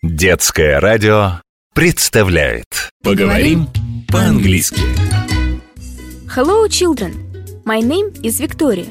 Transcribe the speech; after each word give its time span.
Детское 0.00 0.78
радио 0.78 1.40
представляет 1.74 2.66
Поговорим 3.02 3.66
по-английски 4.06 4.80
Hello, 6.36 6.68
children! 6.68 7.16
My 7.64 7.80
name 7.80 8.12
is 8.22 8.40
Victoria. 8.40 8.86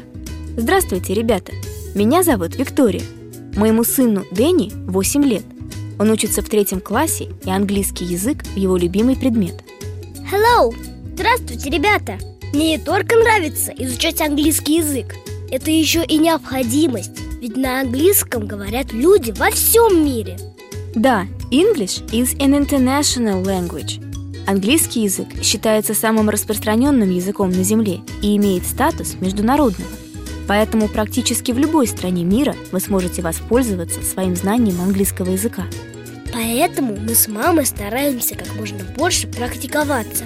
Здравствуйте, 0.58 1.14
ребята! 1.14 1.54
Меня 1.96 2.24
зовут 2.24 2.58
Виктория. 2.58 3.04
Моему 3.56 3.86
сыну 3.86 4.26
Дэнни 4.32 4.74
8 4.92 5.24
лет. 5.24 5.46
Он 5.98 6.12
учится 6.12 6.42
в 6.42 6.50
третьем 6.50 6.82
классе, 6.82 7.30
и 7.46 7.50
английский 7.50 8.04
язык– 8.04 8.44
его 8.58 8.76
любимый 8.76 9.16
предмет. 9.16 9.64
Hello! 10.30 10.76
Здравствуйте, 11.14 11.70
ребята! 11.70 12.18
Мне 12.52 12.72
не 12.72 12.80
только 12.80 13.16
нравится 13.16 13.72
изучать 13.78 14.20
английский 14.20 14.80
язык, 14.80 15.16
это 15.50 15.72
еще 15.72 16.04
и 16.04 16.18
необходимость, 16.18 17.18
ведь 17.40 17.56
на 17.56 17.80
английском 17.80 18.46
говорят 18.46 18.92
люди 18.92 19.32
во 19.32 19.52
всем 19.52 20.06
мире. 20.06 20.38
Да, 20.98 21.28
English 21.52 22.04
is 22.12 22.36
an 22.40 22.58
international 22.58 23.44
language. 23.44 24.02
Английский 24.48 25.04
язык 25.04 25.28
считается 25.44 25.94
самым 25.94 26.28
распространенным 26.28 27.12
языком 27.12 27.52
на 27.52 27.62
Земле 27.62 28.00
и 28.24 28.36
имеет 28.36 28.66
статус 28.66 29.14
международного. 29.22 29.92
Поэтому 30.48 30.88
практически 30.88 31.52
в 31.52 31.60
любой 31.60 31.86
стране 31.86 32.24
мира 32.24 32.56
вы 32.72 32.80
сможете 32.80 33.22
воспользоваться 33.22 34.02
своим 34.02 34.36
знанием 34.36 34.82
английского 34.82 35.30
языка. 35.30 35.66
Поэтому 36.34 36.98
мы 36.98 37.14
с 37.14 37.28
мамой 37.28 37.68
стараемся 37.68 38.34
как 38.34 38.56
можно 38.56 38.80
больше 38.98 39.28
практиковаться. 39.28 40.26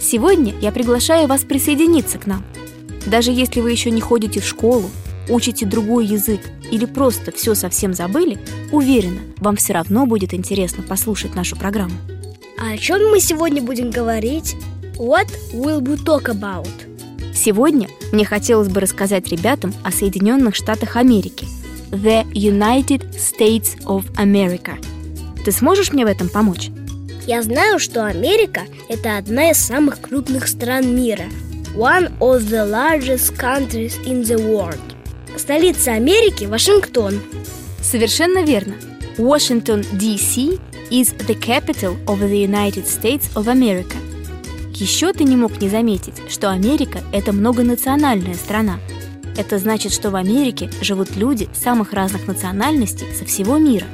Сегодня 0.00 0.54
я 0.62 0.72
приглашаю 0.72 1.28
вас 1.28 1.42
присоединиться 1.42 2.18
к 2.18 2.26
нам. 2.26 2.42
Даже 3.04 3.30
если 3.30 3.60
вы 3.60 3.72
еще 3.72 3.90
не 3.90 4.00
ходите 4.00 4.40
в 4.40 4.46
школу, 4.46 4.90
учите 5.28 5.66
другой 5.66 6.06
язык 6.06 6.40
или 6.70 6.84
просто 6.84 7.32
все 7.32 7.54
совсем 7.54 7.94
забыли, 7.94 8.38
уверена, 8.72 9.20
вам 9.38 9.56
все 9.56 9.72
равно 9.72 10.06
будет 10.06 10.34
интересно 10.34 10.82
послушать 10.82 11.34
нашу 11.34 11.56
программу. 11.56 11.94
А 12.58 12.72
о 12.72 12.78
чем 12.78 13.10
мы 13.10 13.20
сегодня 13.20 13.62
будем 13.62 13.90
говорить? 13.90 14.56
What 14.96 15.28
will 15.52 15.80
we 15.80 15.96
talk 15.96 16.24
about? 16.24 16.68
Сегодня 17.34 17.88
мне 18.10 18.24
хотелось 18.24 18.68
бы 18.68 18.80
рассказать 18.80 19.28
ребятам 19.28 19.72
о 19.84 19.92
Соединенных 19.92 20.56
Штатах 20.56 20.96
Америки 20.96 21.46
The 21.90 22.24
United 22.32 23.14
States 23.16 23.80
of 23.84 24.12
America. 24.16 24.72
Ты 25.44 25.52
сможешь 25.52 25.92
мне 25.92 26.04
в 26.04 26.08
этом 26.08 26.28
помочь? 26.28 26.70
Я 27.26 27.42
знаю, 27.42 27.78
что 27.78 28.06
Америка– 28.06 28.62
это 28.88 29.18
одна 29.18 29.50
из 29.50 29.58
самых 29.58 30.00
крупных 30.00 30.48
стран 30.48 30.96
мира. 30.96 31.26
One 31.76 32.18
of 32.18 32.48
the 32.48 32.68
largest 32.68 33.36
countries 33.36 33.94
in 34.04 34.24
the 34.24 34.36
world. 34.36 34.97
Столица 35.38 35.92
Америки– 35.92 36.44
Вашингтон. 36.46 37.20
Совершенно 37.80 38.42
верно. 38.42 38.74
Washington, 39.16 39.86
D.C. 39.92 40.58
is 40.90 41.16
the 41.26 41.38
capital 41.40 41.96
of 42.06 42.18
the 42.20 42.44
United 42.44 42.86
States 42.86 43.32
of 43.34 43.46
America. 43.46 43.96
Еще 44.74 45.12
ты 45.12 45.22
не 45.22 45.36
мог 45.36 45.60
не 45.60 45.68
заметить, 45.68 46.14
что 46.28 46.50
Америка– 46.50 47.00
это 47.12 47.32
многонациональная 47.32 48.34
страна. 48.34 48.80
Это 49.36 49.58
значит, 49.58 49.92
что 49.92 50.10
в 50.10 50.16
Америке 50.16 50.70
живут 50.82 51.16
люди 51.16 51.48
самых 51.54 51.92
разных 51.92 52.26
национальностей 52.26 53.06
со 53.14 53.24
всего 53.24 53.58
мира. 53.58 53.86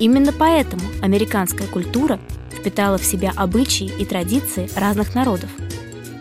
Именно 0.00 0.32
поэтому 0.32 0.82
американская 1.00 1.68
культура 1.68 2.18
впитала 2.50 2.98
в 2.98 3.04
себя 3.04 3.32
обычаи 3.36 3.90
и 3.98 4.04
традиции 4.04 4.68
разных 4.74 5.14
народов. 5.14 5.50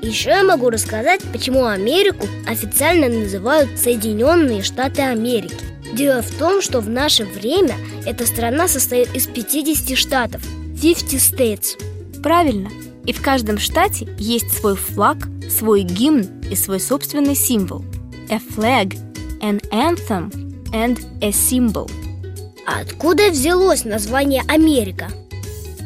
Еще 0.02 0.32
я 0.32 0.44
могу 0.44 0.70
рассказать, 0.70 1.22
почему 1.32 1.66
Америку 1.66 2.26
официально 2.48 3.08
называют 3.08 3.78
Соединенные 3.78 4.64
Штаты 4.64 5.04
Америки. 5.04 5.56
Дело 5.94 6.22
в 6.22 6.32
том, 6.32 6.62
что 6.62 6.80
в 6.80 6.90
наше 6.90 7.26
время 7.26 7.76
эта 8.06 8.26
страна 8.26 8.68
состоит 8.68 9.14
из 9.16 9.28
50 9.28 9.98
штатов 9.98 10.42
50 10.82 11.14
states 11.14 12.22
Правильно. 12.24 12.70
И 13.06 13.14
в 13.14 13.22
каждом 13.22 13.58
штате 13.58 14.08
есть 14.18 14.52
свой 14.52 14.76
флаг, 14.76 15.18
свой 15.50 15.82
гимн 15.82 16.42
и 16.50 16.56
свой 16.56 16.80
собственный 16.80 17.36
символ. 17.36 17.84
A 18.30 18.38
flag, 18.38 18.96
an 19.42 19.60
anthem 19.72 20.32
and 20.72 21.00
a 21.22 21.30
symbol. 21.32 21.90
А 22.68 22.82
откуда 22.82 23.30
взялось 23.32 23.86
название 23.86 24.44
Америка? 24.48 25.10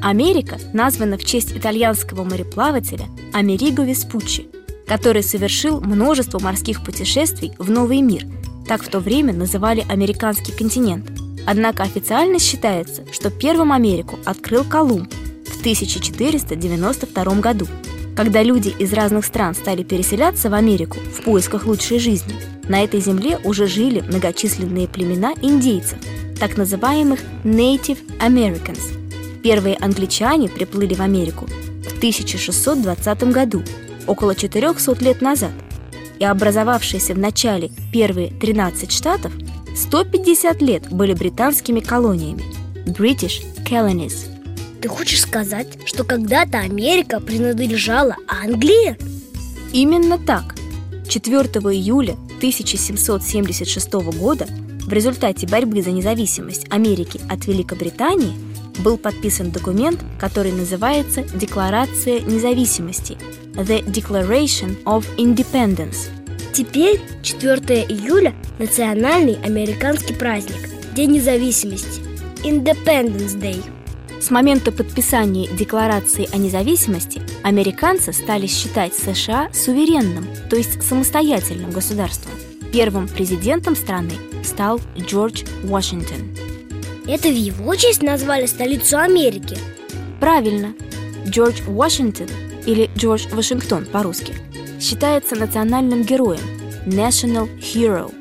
Америка 0.05 0.59
названа 0.71 1.17
в 1.17 1.25
честь 1.25 1.57
итальянского 1.57 2.23
мореплавателя 2.23 3.07
Америго 3.33 3.81
Веспуччи, 3.81 4.47
который 4.85 5.23
совершил 5.23 5.81
множество 5.81 6.37
морских 6.37 6.83
путешествий 6.83 7.53
в 7.57 7.71
Новый 7.71 8.01
мир. 8.01 8.27
Так 8.67 8.83
в 8.83 8.87
то 8.87 8.99
время 8.99 9.33
называли 9.33 9.83
американский 9.89 10.51
континент. 10.51 11.09
Однако 11.47 11.81
официально 11.81 12.37
считается, 12.37 13.03
что 13.11 13.31
первым 13.31 13.71
Америку 13.71 14.19
открыл 14.25 14.63
Колумб 14.63 15.11
в 15.47 15.59
1492 15.61 17.23
году. 17.39 17.65
Когда 18.15 18.43
люди 18.43 18.75
из 18.77 18.93
разных 18.93 19.25
стран 19.25 19.55
стали 19.55 19.81
переселяться 19.81 20.51
в 20.51 20.53
Америку 20.53 20.97
в 20.99 21.23
поисках 21.23 21.65
лучшей 21.65 21.97
жизни, 21.97 22.35
на 22.69 22.83
этой 22.83 22.99
земле 22.99 23.39
уже 23.43 23.65
жили 23.65 24.01
многочисленные 24.01 24.87
племена 24.87 25.33
индейцев, 25.41 25.97
так 26.39 26.57
называемых 26.57 27.21
Native 27.43 27.97
Americans. 28.19 29.04
Первые 29.45 29.75
англичане 29.75 30.49
приплыли 30.49 30.95
в 30.95 31.01
Америку 31.01 31.45
в 31.87 31.97
1620 31.97 33.23
году, 33.25 33.61
около 34.07 34.33
400 34.33 34.95
лет 35.05 35.21
назад, 35.21 35.51
и 36.17 36.25
образовавшиеся 36.25 37.13
в 37.13 37.19
начале 37.19 37.69
первые 37.93 38.31
13 38.31 38.91
штатов 38.91 39.31
150 39.75 40.61
лет 40.63 40.91
были 40.91 41.13
британскими 41.13 41.79
колониями– 41.79 42.41
British 42.87 43.43
Colonies. 43.63 44.15
Ты 44.81 44.87
хочешь 44.87 45.21
сказать, 45.21 45.67
что 45.85 46.03
когда-то 46.03 46.57
Америка 46.57 47.19
принадлежала 47.19 48.15
Англии? 48.27 48.97
Именно 49.71 50.17
так. 50.17 50.55
4 51.07 51.37
июля 51.71 52.13
1776 52.39 53.93
года 54.17 54.47
в 54.87 54.91
результате 54.91 55.45
борьбы 55.45 55.83
за 55.83 55.91
независимость 55.91 56.65
Америки 56.71 57.21
от 57.29 57.45
Великобритании 57.45 58.33
был 58.79 58.97
подписан 58.97 59.51
документ, 59.51 60.03
который 60.19 60.51
называется 60.51 61.23
Декларация 61.33 62.19
независимости 62.21 63.17
The 63.53 63.85
Declaration 63.85 64.81
of 64.83 65.05
Independence. 65.17 66.09
Теперь 66.53 67.01
4 67.21 67.83
июля– 67.89 68.33
национальный 68.59 69.37
американский 69.43 70.13
праздник– 70.13 70.69
День 70.95 71.11
независимости– 71.11 72.01
Independence 72.43 73.37
Day. 73.39 73.61
С 74.21 74.31
момента 74.31 74.71
подписания 74.71 75.47
Декларации 75.47 76.29
о 76.33 76.37
независимости 76.37 77.21
американцы 77.43 78.13
стали 78.13 78.47
считать 78.47 78.93
США 78.93 79.49
суверенным, 79.53 80.25
то 80.49 80.55
есть 80.55 80.81
самостоятельным 80.81 81.71
государством. 81.71 82.31
Первым 82.71 83.07
президентом 83.07 83.75
страны 83.75 84.13
стал 84.43 84.79
Джордж 84.97 85.43
Вашингтон. 85.63 86.44
Это 87.07 87.29
в 87.29 87.35
его 87.35 87.75
честь 87.75 88.01
назвали 88.01 88.47
столицу 88.47 88.97
Америки? 88.97 89.57
Правильно. 90.19 90.73
Джордж 91.27 91.61
Вашингтон, 91.67 92.27
или 92.65 92.89
Джордж 92.97 93.27
Вашингтон 93.31 93.85
по-русски, 93.85 94.33
считается 94.79 95.35
национальным 95.35 96.03
героем– 96.03 96.41
National 96.85 97.49
Hero. 97.59 98.11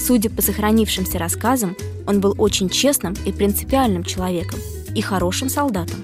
Судя 0.00 0.30
по 0.30 0.42
сохранившимся 0.42 1.18
рассказам, 1.18 1.76
он 2.06 2.20
был 2.20 2.34
очень 2.38 2.68
честным 2.68 3.14
и 3.24 3.32
принципиальным 3.32 4.02
человеком 4.02 4.58
и 4.94 5.00
хорошим 5.00 5.48
солдатом. 5.48 6.02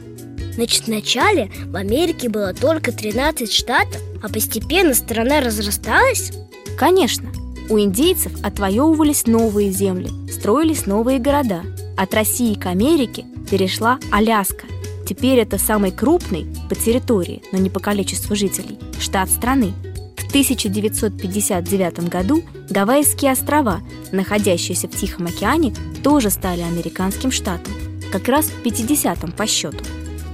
Значит, 0.54 0.86
вначале 0.86 1.50
в 1.66 1.76
Америке 1.76 2.28
было 2.28 2.52
только 2.52 2.92
13 2.92 3.50
штатов, 3.50 4.00
а 4.22 4.28
постепенно 4.28 4.94
страна 4.94 5.40
разрасталась? 5.40 6.32
Конечно, 6.76 7.30
у 7.70 7.78
индейцев 7.78 8.32
отвоевывались 8.42 9.26
новые 9.26 9.70
земли, 9.70 10.10
строились 10.30 10.86
новые 10.86 11.18
города. 11.18 11.62
От 11.98 12.14
России 12.14 12.54
к 12.54 12.66
Америке 12.66 13.24
перешла 13.50 13.98
Аляска. 14.12 14.66
Теперь 15.04 15.40
это 15.40 15.58
самый 15.58 15.90
крупный 15.90 16.46
по 16.68 16.76
территории, 16.76 17.42
но 17.50 17.58
не 17.58 17.70
по 17.70 17.80
количеству 17.80 18.36
жителей, 18.36 18.78
штат 19.00 19.28
страны. 19.28 19.72
В 20.16 20.28
1959 20.28 22.08
году 22.08 22.44
Гавайские 22.70 23.32
острова, 23.32 23.80
находящиеся 24.12 24.86
в 24.86 24.92
Тихом 24.92 25.26
океане, 25.26 25.74
тоже 26.04 26.30
стали 26.30 26.60
американским 26.60 27.32
штатом, 27.32 27.72
как 28.12 28.28
раз 28.28 28.48
50-м 28.64 29.32
по 29.32 29.48
счету. 29.48 29.82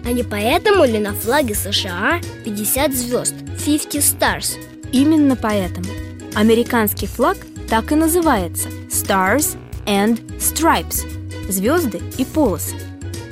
А 0.05 0.13
не 0.13 0.23
поэтому 0.23 0.85
ли 0.85 0.99
на 0.99 1.15
флаге 1.15 1.55
США 1.55 2.21
50 2.45 2.95
звезд, 2.95 3.35
50 3.65 3.95
stars? 3.95 4.59
Именно 4.93 5.35
поэтому. 5.35 5.89
Американский 6.35 7.07
флаг 7.07 7.39
так 7.71 7.91
и 7.91 7.95
называется 7.95 8.69
Stars 8.91 9.57
and 9.87 10.21
Stripes– 10.39 11.07
звезды 11.49 12.01
и 12.19 12.25
полосы. 12.25 12.75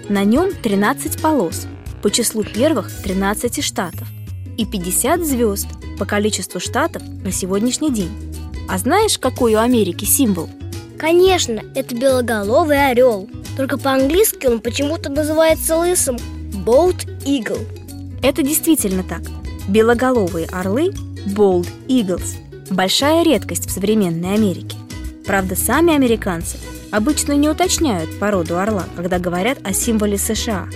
На 0.08 0.24
нем 0.24 0.52
13 0.52 1.20
полос 1.20 1.66
по 2.02 2.10
числу 2.10 2.44
первых 2.44 2.90
13 3.02 3.62
штатов 3.64 4.08
и 4.56 4.66
50 4.66 5.24
звезд 5.24 5.68
по 5.98 6.04
количеству 6.04 6.60
штатов 6.60 7.02
на 7.24 7.32
сегодняшний 7.32 7.90
день. 7.90 8.10
А 8.68 8.78
знаешь, 8.78 9.18
какой 9.18 9.54
у 9.54 9.58
Америки 9.58 10.04
символ? 10.04 10.48
Конечно, 10.98 11.62
это 11.74 11.94
белоголовый 11.94 12.90
орел. 12.90 13.28
Только 13.56 13.76
по-английски 13.78 14.46
он 14.46 14.60
почему-то 14.60 15.10
называется 15.10 15.76
лысым 15.76 16.16
Bold 16.64 17.06
Eagle 17.24 17.66
Это 18.22 18.42
действительно 18.42 19.02
так 19.02 19.22
Белоголовые 19.68 20.46
орлы 20.46 20.90
Bold 21.26 21.68
Eagles– 21.86 22.36
большая 22.70 23.24
редкость 23.24 23.66
в 23.66 23.70
современной 23.70 24.34
Америке 24.34 24.76
Правда, 25.26 25.54
сами 25.54 25.94
американцы 25.94 26.56
обычно 26.92 27.32
не 27.32 27.48
уточняют 27.48 28.16
породу 28.20 28.58
орла, 28.58 28.84
когда 28.94 29.18
говорят 29.18 29.58
о 29.64 29.72
символе 29.72 30.16
США. 30.16 30.68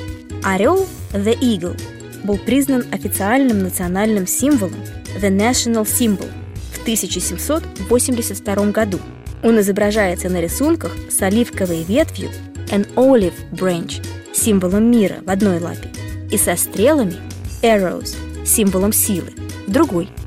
Орел 0.42 0.88
The 1.12 1.38
Eagle 1.38 1.80
был 2.24 2.38
признан 2.38 2.84
официальным 2.90 3.60
национальным 3.62 4.26
символом 4.26 4.80
The 5.20 5.30
National 5.30 5.84
Symbol 5.84 6.28
в 6.72 6.82
1782 6.82 8.70
году. 8.72 8.98
Он 9.44 9.60
изображается 9.60 10.28
на 10.28 10.40
рисунках 10.40 10.96
с 11.10 11.22
оливковой 11.22 11.84
ветвью 11.84 12.30
An 12.70 12.92
Olive 12.94 13.34
Branch, 13.52 14.04
символом 14.34 14.90
мира 14.90 15.18
в 15.24 15.30
одной 15.30 15.60
лапе, 15.60 15.90
и 16.32 16.38
со 16.38 16.56
стрелами 16.56 17.16
Arrows, 17.62 18.16
символом 18.44 18.92
силы, 18.92 19.32
в 19.66 19.70
другой– 19.70 20.08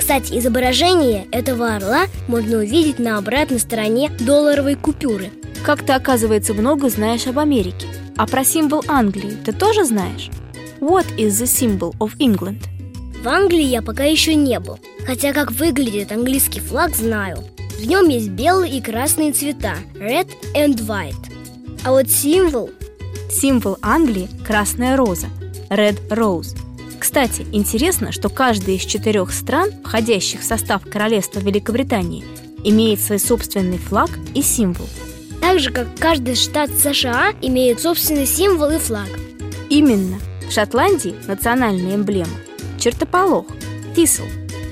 кстати, 0.00 0.38
изображение 0.38 1.26
этого 1.30 1.76
орла 1.76 2.06
можно 2.26 2.56
увидеть 2.56 2.98
на 2.98 3.18
обратной 3.18 3.58
стороне 3.58 4.10
долларовой 4.18 4.74
купюры. 4.74 5.30
Как 5.62 5.84
ты, 5.84 5.92
оказывается, 5.92 6.54
много 6.54 6.88
знаешь 6.88 7.26
об 7.26 7.38
Америке. 7.38 7.86
А 8.16 8.26
про 8.26 8.42
символ 8.42 8.82
Англии 8.88 9.36
ты 9.44 9.52
тоже 9.52 9.84
знаешь? 9.84 10.30
What 10.80 11.04
is 11.18 11.32
the 11.32 11.44
symbol 11.44 11.94
of 11.98 12.16
England? 12.16 12.64
В 13.22 13.28
Англии 13.28 13.64
я 13.64 13.82
пока 13.82 14.04
еще 14.04 14.34
не 14.34 14.58
был, 14.58 14.78
хотя 15.04 15.34
как 15.34 15.52
выглядит 15.52 16.12
английский 16.12 16.60
флаг 16.60 16.96
знаю. 16.96 17.44
В 17.78 17.84
нем 17.84 18.08
есть 18.08 18.30
белые 18.30 18.78
и 18.78 18.80
красные 18.80 19.32
цвета 19.32 19.74
Red 19.96 20.30
and 20.56 20.78
White. 20.78 21.30
А 21.84 21.90
вот 21.90 22.08
символ... 22.08 22.70
Символ 23.30 23.76
Англии– 23.82 24.30
красная 24.46 24.96
роза 24.96 25.26
Red 25.68 26.08
Rose– 26.08 26.56
кстати, 27.00 27.46
интересно, 27.52 28.12
что 28.12 28.28
каждая 28.28 28.76
из 28.76 28.82
четырех 28.82 29.32
стран, 29.32 29.70
входящих 29.82 30.40
в 30.40 30.44
состав 30.44 30.82
Королевства 30.84 31.40
Великобритании, 31.40 32.24
имеет 32.62 33.00
свой 33.00 33.18
собственный 33.18 33.78
флаг 33.78 34.10
и 34.34 34.42
символ. 34.42 34.86
Так 35.40 35.58
же, 35.58 35.70
как 35.70 35.88
каждый 35.98 36.34
штат 36.34 36.70
США 36.70 37.32
имеет 37.40 37.80
собственный 37.80 38.26
символ 38.26 38.70
и 38.70 38.78
флаг. 38.78 39.08
Именно. 39.70 40.18
В 40.46 40.52
Шотландии 40.52 41.14
национальная 41.26 41.94
эмблема– 41.94 42.36
чертополох, 42.78 43.46
тисл, 43.96 44.24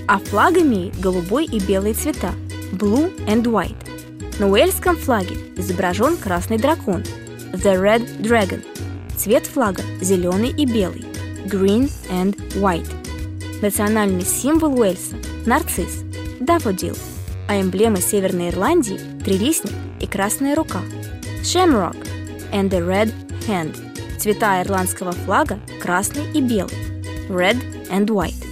а 0.06 0.18
флаг 0.18 0.58
имеет 0.58 1.00
голубой 1.00 1.46
и 1.46 1.58
белый 1.58 1.94
цвета– 1.94 2.32
blue 2.72 3.10
and 3.26 3.44
white. 3.44 3.74
На 4.38 4.50
уэльском 4.50 4.96
флаге 4.96 5.36
изображен 5.56 6.16
красный 6.16 6.58
дракон– 6.58 7.04
the 7.52 7.80
red 7.80 8.20
dragon. 8.20 8.62
Цвет 9.16 9.46
флага– 9.46 9.82
зеленый 10.02 10.50
и 10.50 10.66
белый– 10.66 11.04
green 11.48 11.90
and 12.10 12.36
white. 12.60 12.88
Национальный 13.62 14.24
символ 14.24 14.78
Уэльса– 14.78 15.16
нарцисс, 15.46 16.04
дафодил, 16.38 16.96
а 17.48 17.60
эмблема 17.60 18.00
Северной 18.00 18.50
Ирландии– 18.50 19.00
трилистник 19.24 19.72
и 20.00 20.06
красная 20.06 20.54
рука– 20.54 20.80
shamrock 21.42 21.96
and 22.52 22.70
the 22.70 22.86
red 22.86 23.12
hand. 23.48 23.76
Цвета 24.18 24.62
ирландского 24.62 25.12
флага– 25.12 25.58
красный 25.82 26.30
и 26.34 26.40
белый– 26.40 26.76
red 27.28 27.56
and 27.90 28.06
white. 28.06 28.44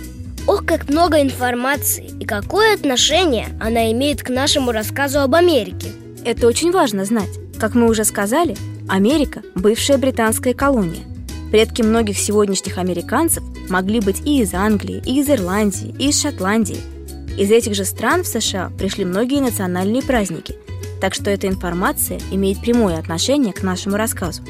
Ох, 0.46 0.64
как 0.64 0.88
много 0.88 1.20
информации 1.20 2.10
и 2.20 2.24
какое 2.24 2.74
отношение 2.74 3.48
она 3.60 3.92
имеет 3.92 4.22
к 4.22 4.30
нашему 4.30 4.72
рассказу 4.72 5.20
об 5.20 5.34
Америке. 5.34 5.92
Это 6.24 6.46
очень 6.46 6.72
важно 6.72 7.04
знать. 7.04 7.30
Как 7.58 7.74
мы 7.74 7.88
уже 7.88 8.04
сказали, 8.04 8.56
Америка– 8.88 9.42
бывшая 9.54 9.98
британская 9.98 10.54
колония– 10.54 11.04
Предки 11.50 11.82
многих 11.82 12.18
сегодняшних 12.18 12.78
американцев 12.78 13.44
могли 13.68 14.00
быть 14.00 14.20
и 14.24 14.40
из 14.42 14.52
Англии, 14.52 15.02
и 15.06 15.20
из 15.20 15.30
Ирландии, 15.30 15.94
и 15.98 16.08
из 16.08 16.20
Шотландии. 16.20 16.78
Из 17.38 17.50
этих 17.50 17.74
же 17.74 17.84
стран 17.84 18.24
в 18.24 18.26
США 18.26 18.72
пришли 18.76 19.04
многие 19.04 19.40
национальные 19.40 20.02
праздники, 20.02 20.56
так 21.00 21.14
что 21.14 21.30
эта 21.30 21.46
информация 21.46 22.18
имеет 22.32 22.60
прямое 22.60 22.98
отношение 22.98 23.52
к 23.52 23.62
нашему 23.62 23.96
рассказу. 23.96 24.42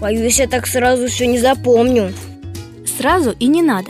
Боюсь, 0.00 0.38
я 0.38 0.46
так 0.46 0.66
сразу 0.66 1.06
все 1.06 1.26
не 1.26 1.38
запомню. 1.38 2.12
Сразу 2.98 3.34
и 3.38 3.46
не 3.46 3.62
надо. 3.62 3.88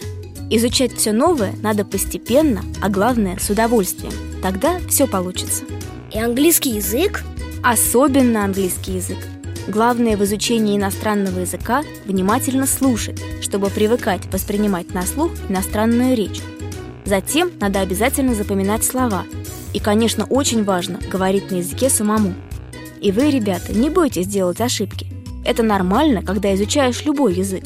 Изучать 0.49 0.93
все 0.93 1.13
новое 1.13 1.53
надо 1.63 1.85
постепенно, 1.85 2.63
а 2.81 2.89
главное 2.89 3.39
с 3.41 3.51
удовольствием. 3.51 4.13
Тогда 4.41 4.79
все 4.89 5.09
получится. 5.09 5.65
И 6.13 6.19
английский 6.19 6.77
язык? 6.77 7.25
Особенно 7.65 8.45
английский 8.45 8.93
язык– 8.93 9.19
Главное 9.69 10.17
в 10.17 10.23
изучении 10.23 10.77
иностранного 10.77 11.41
языка– 11.41 11.83
внимательно 12.07 12.67
слушать, 12.67 13.21
чтобы 13.41 13.69
привыкать 13.69 14.23
воспринимать 14.33 14.95
на 14.95 15.03
слух 15.03 15.33
иностранную 15.49 16.17
речь. 16.17 16.41
Затем 17.05 17.51
надо 17.61 17.81
обязательно 17.81 18.35
запоминать 18.35 18.85
слова. 18.85 19.25
И, 19.73 19.81
конечно, 19.81 20.25
очень 20.25 20.63
важно 20.63 21.01
говорить 21.11 21.51
на 21.51 21.57
языке 21.57 21.91
самому. 21.91 22.35
И 23.01 23.11
вы, 23.11 23.31
ребята, 23.31 23.73
не 23.73 23.91
бойтесь 23.91 24.29
делать 24.29 24.61
ошибки. 24.61 25.09
Это 25.45 25.65
нормально, 25.65 26.23
когда 26.23 26.55
изучаешь 26.55 27.05
любой 27.05 27.35
язык. 27.35 27.65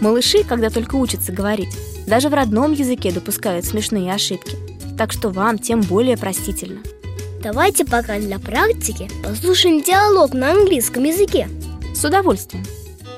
Малыши, 0.00 0.42
когда 0.42 0.70
только 0.70 0.96
учатся 0.96 1.32
говорить, 1.32 1.74
даже 2.06 2.30
в 2.30 2.34
родном 2.34 2.72
языке 2.72 3.12
допускают 3.12 3.64
смешные 3.64 4.12
ошибки. 4.12 4.56
Так 4.96 5.12
что 5.12 5.30
вам 5.30 5.58
тем 5.58 5.82
более 5.82 6.16
простительно– 6.16 6.80
Давайте 7.40 7.84
пока 7.84 8.18
для 8.18 8.40
практики 8.40 9.08
послушаем 9.22 9.80
диалог 9.80 10.34
на 10.34 10.50
английском 10.50 11.04
языке. 11.04 11.48
С 11.94 12.04
удовольствием. 12.04 12.64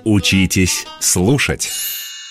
Учитесь 0.05 0.85
слушать. 1.01 1.71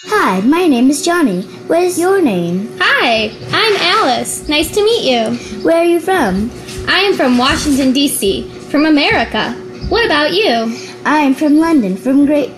Hi, 0.08 0.40
my 0.42 0.68
name 0.68 0.90
is 0.90 1.04
Johnny. 1.04 1.44
What 1.68 1.84
is 1.84 1.98
your 1.98 2.22
name? 2.22 2.70
Hi, 2.80 3.32
I'm 3.52 3.76
Alice. 3.82 4.48
Nice 4.48 4.72
to 4.76 4.84
meet 4.84 5.04
you. 5.04 5.36
Where 5.64 5.78
are 5.78 5.86
you 5.86 6.00
from? 6.00 6.52
I 6.88 7.02
am 7.02 7.16
from 7.16 7.38
Washington, 7.38 7.92
D.C., 7.92 8.50
from 8.70 8.86
America. 8.86 9.54
What 9.90 10.06
about 10.06 10.34
you? 10.34 10.74
I 11.06 11.20
am 11.22 11.34
from 11.34 11.58
London, 11.58 11.98
from 11.98 12.26
Great 12.26 12.52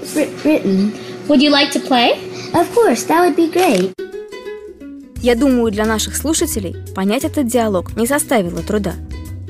Britain. 0.44 0.94
Would 1.30 1.42
you 1.42 1.50
like 1.50 1.72
to 1.72 1.80
play? 1.80 2.20
Of 2.54 2.70
course, 2.76 3.06
that 3.06 3.22
would 3.22 3.36
be 3.38 3.50
great. 3.50 3.94
Я 5.22 5.36
думаю, 5.36 5.72
для 5.72 5.86
наших 5.86 6.18
слушателей 6.18 6.76
понять 6.94 7.24
этот 7.24 7.48
диалог 7.48 7.96
не 7.96 8.08
составило 8.08 8.62
труда. 8.62 8.96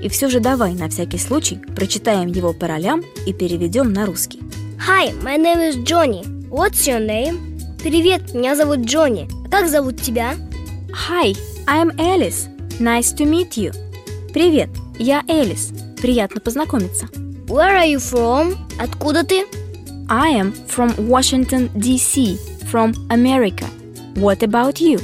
И 0.01 0.09
все 0.09 0.30
же 0.30 0.39
давай 0.39 0.74
на 0.74 0.89
всякий 0.89 1.18
случай 1.18 1.59
прочитаем 1.75 2.27
его 2.27 2.53
по 2.53 2.68
ролям 2.68 3.03
и 3.25 3.33
переведем 3.33 3.94
на 3.94 4.06
русский. 4.06 4.39
Hi, 4.88 5.13
my 5.21 5.38
name 5.38 5.69
is 5.69 5.83
Johnny. 5.83 6.23
What's 6.49 6.87
your 6.87 7.06
name? 7.06 7.40
Привет, 7.83 8.33
меня 8.33 8.56
зовут 8.56 8.80
Джонни. 8.80 9.28
А 9.45 9.49
как 9.49 9.69
зовут 9.69 10.02
тебя? 10.02 10.35
Hi, 11.09 11.35
I'm 11.68 11.95
Alice. 11.97 12.47
Nice 12.80 13.16
to 13.16 13.25
meet 13.25 13.52
you. 13.52 13.73
Привет, 14.33 14.69
я 14.97 15.23
Элис. 15.28 15.71
Приятно 16.02 16.42
познакомиться. 16.42 17.07
Where 17.47 17.78
are 17.78 17.87
you 17.87 17.97
from? 17.97 18.56
Откуда 18.80 19.23
ты? 19.23 19.45
I 20.09 20.33
am 20.33 20.54
from 20.68 20.95
Washington, 21.07 21.69
D.C., 21.75 22.37
from 22.71 22.94
America. 23.09 23.66
What 24.16 24.40
about 24.40 24.80
you? 24.80 24.99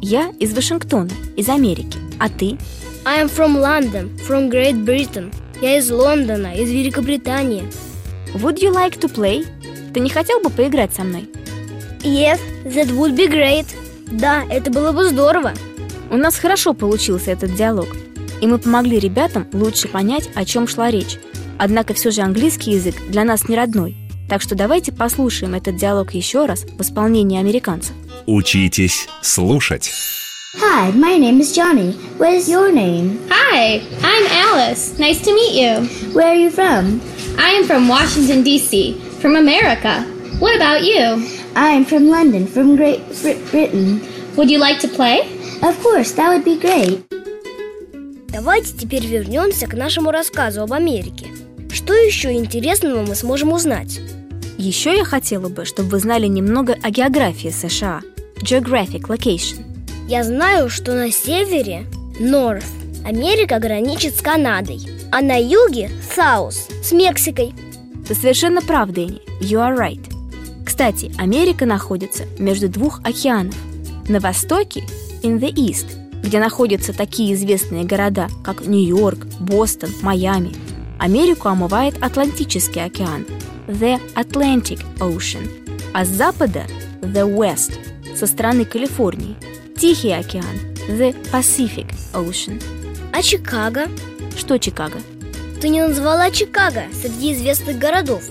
Я 0.00 0.32
из 0.38 0.54
Вашингтона, 0.54 1.10
из 1.36 1.48
Америки. 1.48 1.98
А 2.18 2.28
ты? 2.28 2.56
I 3.04 3.20
am 3.20 3.28
from 3.28 3.60
London, 3.60 4.16
from 4.28 4.48
Great 4.48 4.84
Britain. 4.84 5.34
Я 5.60 5.78
из 5.78 5.90
Лондона, 5.90 6.54
из 6.54 6.70
Великобритании. 6.70 7.64
Would 8.34 8.60
you 8.60 8.72
like 8.72 9.00
to 9.00 9.12
play? 9.12 9.44
Ты 9.92 9.98
не 9.98 10.08
хотел 10.08 10.40
бы 10.40 10.50
поиграть 10.50 10.94
со 10.94 11.02
мной? 11.02 11.28
Yes, 12.04 12.38
that 12.64 12.90
would 12.90 13.16
be 13.16 13.28
great. 13.28 13.66
Да, 14.06 14.44
это 14.48 14.70
было 14.70 14.92
бы 14.92 15.08
здорово. 15.08 15.52
У 16.10 16.16
нас 16.16 16.38
хорошо 16.38 16.74
получился 16.74 17.32
этот 17.32 17.56
диалог, 17.56 17.88
и 18.40 18.46
мы 18.46 18.58
помогли 18.58 19.00
ребятам 19.00 19.48
лучше 19.52 19.88
понять, 19.88 20.30
о 20.36 20.44
чем 20.44 20.68
шла 20.68 20.88
речь. 20.88 21.18
Однако 21.58 21.94
все 21.94 22.12
же 22.12 22.20
английский 22.20 22.70
язык 22.70 22.94
для 23.08 23.24
нас 23.24 23.48
не 23.48 23.56
родной, 23.56 23.96
так 24.28 24.42
что 24.42 24.54
давайте 24.54 24.92
послушаем 24.92 25.54
этот 25.54 25.74
диалог 25.74 26.14
еще 26.14 26.46
раз 26.46 26.62
в 26.62 26.80
исполнении 26.82 27.40
американцев. 27.40 27.96
Учитесь 28.26 29.08
слушать. 29.22 29.90
Hi, 30.56 30.90
my 30.90 31.16
name 31.16 31.40
is 31.40 31.54
Johnny. 31.54 31.92
What 32.18 32.34
is 32.34 32.46
your 32.46 32.70
name? 32.70 33.26
Hi, 33.30 33.80
I'm 34.02 34.26
Alice. 34.50 34.98
Nice 34.98 35.24
to 35.24 35.32
meet 35.32 35.54
you. 35.54 35.86
Where 36.12 36.28
are 36.28 36.34
you 36.34 36.50
from? 36.50 37.00
I 37.38 37.52
am 37.52 37.64
from 37.64 37.88
Washington, 37.88 38.42
D.C., 38.42 38.92
from 39.22 39.36
America. 39.36 40.02
What 40.40 40.54
about 40.54 40.82
you? 40.82 41.26
I 41.56 41.70
am 41.70 41.86
from 41.86 42.06
London, 42.08 42.46
from 42.46 42.76
Great 42.76 43.00
Britain. 43.50 44.02
Would 44.36 44.50
you 44.50 44.58
like 44.58 44.78
to 44.80 44.88
play? 44.88 45.20
Of 45.62 45.82
course, 45.82 46.12
that 46.16 46.28
would 46.28 46.44
be 46.44 46.60
great. 46.60 47.02
Давайте 48.28 48.76
теперь 48.76 49.06
вернемся 49.06 49.66
к 49.66 49.74
нашему 49.74 50.10
рассказу 50.10 50.60
об 50.60 50.74
Америке. 50.74 51.28
Что 51.72 51.94
еще 51.94 52.30
интересного 52.32 53.06
мы 53.06 53.14
сможем 53.14 53.52
узнать? 53.52 54.00
Еще 54.58 54.94
я 54.94 55.04
хотела 55.06 55.48
бы, 55.48 55.64
чтобы 55.64 55.88
вы 55.88 55.98
знали 55.98 56.26
немного 56.26 56.76
о 56.82 56.90
географии 56.90 57.48
США. 57.48 58.02
Geographic 58.42 59.08
location. 59.08 59.71
Я 60.08 60.24
знаю, 60.24 60.68
что 60.68 60.94
на 60.94 61.12
севере 61.12 61.86
North 62.18 62.66
Америка 63.04 63.58
граничит 63.58 64.16
с 64.16 64.20
Канадой, 64.20 64.80
а 65.12 65.20
на 65.20 65.36
юге 65.40 65.90
South 66.16 66.56
с 66.82 66.92
Мексикой. 66.92 67.54
Ты 68.06 68.14
совершенно 68.14 68.60
прав, 68.62 68.90
Дэнни. 68.90 69.20
You 69.40 69.58
are 69.58 69.76
right. 69.76 70.04
Кстати, 70.66 71.12
Америка 71.18 71.66
находится 71.66 72.24
между 72.38 72.68
двух 72.68 73.00
океанов. 73.04 73.54
На 74.08 74.18
востоке– 74.18 74.84
in 75.22 75.38
the 75.38 75.52
east, 75.54 75.86
где 76.20 76.40
находятся 76.40 76.92
такие 76.92 77.34
известные 77.34 77.84
города, 77.84 78.28
как 78.42 78.66
Нью-Йорк, 78.66 79.26
Бостон, 79.38 79.90
Майами. 80.02 80.52
Америку 80.98 81.48
омывает 81.48 81.94
Атлантический 82.02 82.84
океан– 82.84 83.24
the 83.68 84.00
Atlantic 84.16 84.80
Ocean, 84.98 85.48
а 85.94 86.04
с 86.04 86.08
запада– 86.08 86.64
the 87.00 87.24
west, 87.24 87.72
со 88.16 88.26
стороны 88.26 88.64
Калифорнии– 88.64 89.36
Тихий 89.76 90.12
океан– 90.12 90.44
the 90.88 91.14
Pacific 91.32 91.86
Ocean. 92.12 92.62
А 93.12 93.22
Чикаго? 93.22 93.88
Что 94.36 94.58
Чикаго? 94.58 94.98
Ты 95.60 95.68
не 95.68 95.86
назвала 95.86 96.30
Чикаго 96.30 96.82
среди 96.92 97.32
известных 97.32 97.78
городов. 97.78 98.22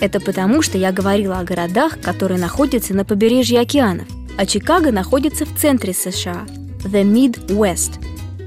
Это 0.00 0.20
потому, 0.20 0.62
что 0.62 0.78
я 0.78 0.92
говорила 0.92 1.38
о 1.38 1.44
городах, 1.44 2.00
которые 2.00 2.38
находятся 2.38 2.94
на 2.94 3.04
побережье 3.04 3.60
океанов, 3.60 4.06
а 4.36 4.46
Чикаго 4.46 4.92
находится 4.92 5.46
в 5.46 5.56
центре 5.56 5.94
США, 5.94 6.46
the 6.84 7.02
Midwest, 7.02 7.92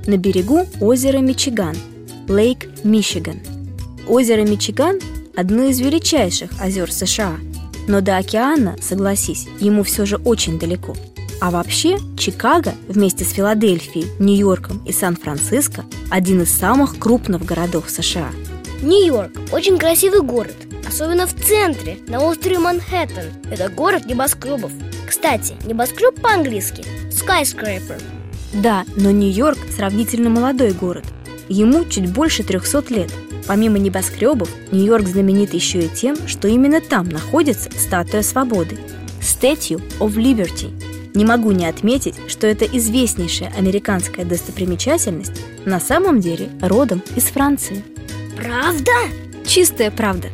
на 0.08 0.18
берегу 0.18 0.68
озера 0.80 1.20
Мичиган, 1.20 1.76
Лейк 2.28 2.68
Мичиган. 2.84 3.40
Озеро 4.08 4.42
Мичиган– 4.42 5.00
одно 5.36 5.66
из 5.66 5.80
величайших 5.80 6.52
озер 6.60 6.92
США, 6.92 7.38
но 7.88 8.02
до 8.02 8.18
океана, 8.18 8.76
согласись, 8.82 9.48
ему 9.60 9.84
все 9.84 10.06
же 10.06 10.18
очень 10.18 10.60
далеко. 10.60 10.96
А 11.42 11.52
вообще, 11.52 11.98
Чикаго 12.18 12.74
вместе 12.90 13.24
с 13.24 13.32
Филадельфией, 13.32 14.08
Нью-Йорком 14.20 14.84
и 14.86 14.92
Сан-Франциско– 14.92 15.86
один 16.10 16.42
из 16.42 16.52
самых 16.52 17.00
крупных 17.00 17.46
городов 17.46 17.90
США. 17.90 18.30
Нью-Йорк– 18.82 19.32
очень 19.54 19.78
красивый 19.78 20.22
город, 20.22 20.56
особенно 20.86 21.26
в 21.26 21.34
центре, 21.34 22.00
на 22.08 22.22
острове 22.22 22.60
Манхэттен. 22.60 23.26
Это 23.50 23.70
город 23.70 24.06
небоскребов. 24.06 24.72
Кстати, 25.08 25.56
небоскреб 25.66 26.20
по-английски– 26.22 26.84
skyscraper. 27.10 28.02
Да, 28.52 28.84
но 28.98 29.12
Нью-Йорк 29.12 29.60
сравнительно 29.74 30.30
молодой 30.30 30.74
город. 30.74 31.06
Ему 31.48 31.86
чуть 31.86 32.12
больше 32.12 32.44
300 32.44 32.84
лет. 32.94 33.14
Помимо 33.48 33.80
небоскребов, 33.80 34.50
Нью-Йорк 34.72 35.08
знаменит 35.08 35.54
еще 35.54 35.80
и 35.80 35.88
тем, 35.88 36.18
что 36.28 36.50
именно 36.50 36.82
там 36.82 37.08
находится 37.08 37.70
статуя 37.80 38.24
свободы– 38.24 38.78
Statue 39.22 39.82
of 40.00 40.16
Liberty. 40.16 40.72
Не 41.14 41.26
могу 41.26 41.52
не 41.52 41.66
отметить, 41.66 42.16
что 42.28 42.48
это 42.48 42.66
известнейшая 42.66 43.54
американская 43.58 44.26
достопримечательность 44.26 45.42
на 45.66 45.80
самом 45.80 46.20
деле 46.20 46.50
родом 46.62 47.02
из 47.16 47.26
Франции. 47.26 47.84
Правда? 48.36 48.92
Чистая 49.46 49.92
правда. 49.92 50.30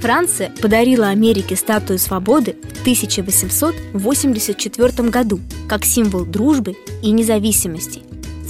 Франция 0.00 0.50
подарила 0.62 1.08
Америке 1.08 1.56
статую 1.56 1.98
свободы 1.98 2.56
в 2.74 2.80
1884 2.80 5.10
году 5.10 5.40
как 5.68 5.84
символ 5.84 6.24
дружбы 6.24 6.74
и 7.02 7.10
независимости. 7.10 8.00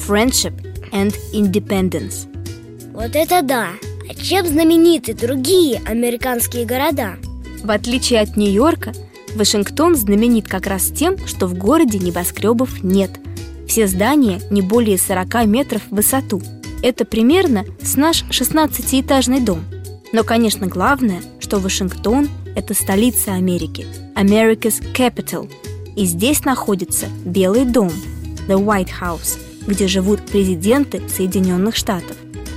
Friendship 0.07 0.53
and 0.93 1.13
Independence. 1.33 2.29
Вот 2.93 3.17
это 3.17 3.43
да! 3.43 3.71
А 4.09 4.15
чем 4.15 4.47
знамениты 4.47 5.13
другие 5.15 5.83
американские 5.87 6.65
города? 6.67 7.17
В 7.63 7.71
отличие 7.71 8.21
от 8.21 8.37
Нью-Йорка, 8.37 8.93
Вашингтон 9.35 9.95
знаменит 9.95 10.49
как 10.49 10.67
раз 10.67 10.91
тем, 10.91 11.17
что 11.27 11.47
в 11.47 11.55
городе 11.55 11.99
небоскребов 11.99 12.83
нет. 12.83 13.11
Все 13.69 13.87
здания 13.87 14.41
не 14.51 14.63
более 14.63 14.99
40 14.99 15.47
метров 15.47 15.83
в 15.91 15.97
высоту. 15.97 16.43
Это 16.83 17.05
примерно 17.05 17.65
с 17.83 17.97
наш 17.97 18.25
16-этажный 18.25 19.41
дом. 19.41 19.65
Но, 20.13 20.25
конечно, 20.25 20.67
главное, 20.67 21.23
что 21.39 21.59
Вашингтон– 21.59 22.29
это 22.57 22.75
столица 22.75 23.35
Америки, 23.35 23.87
America's 24.17 24.83
Capital. 24.95 25.51
И 25.95 26.05
здесь 26.05 26.45
находится 26.45 27.07
Белый 27.25 27.65
дом, 27.65 27.93
The 28.49 28.59
White 28.59 28.91
House, 29.01 29.39
где 29.67 29.87
живут 29.87 30.21
президенты 30.27 31.03
Соединенных 31.09 31.77
Штатов. 31.77 32.17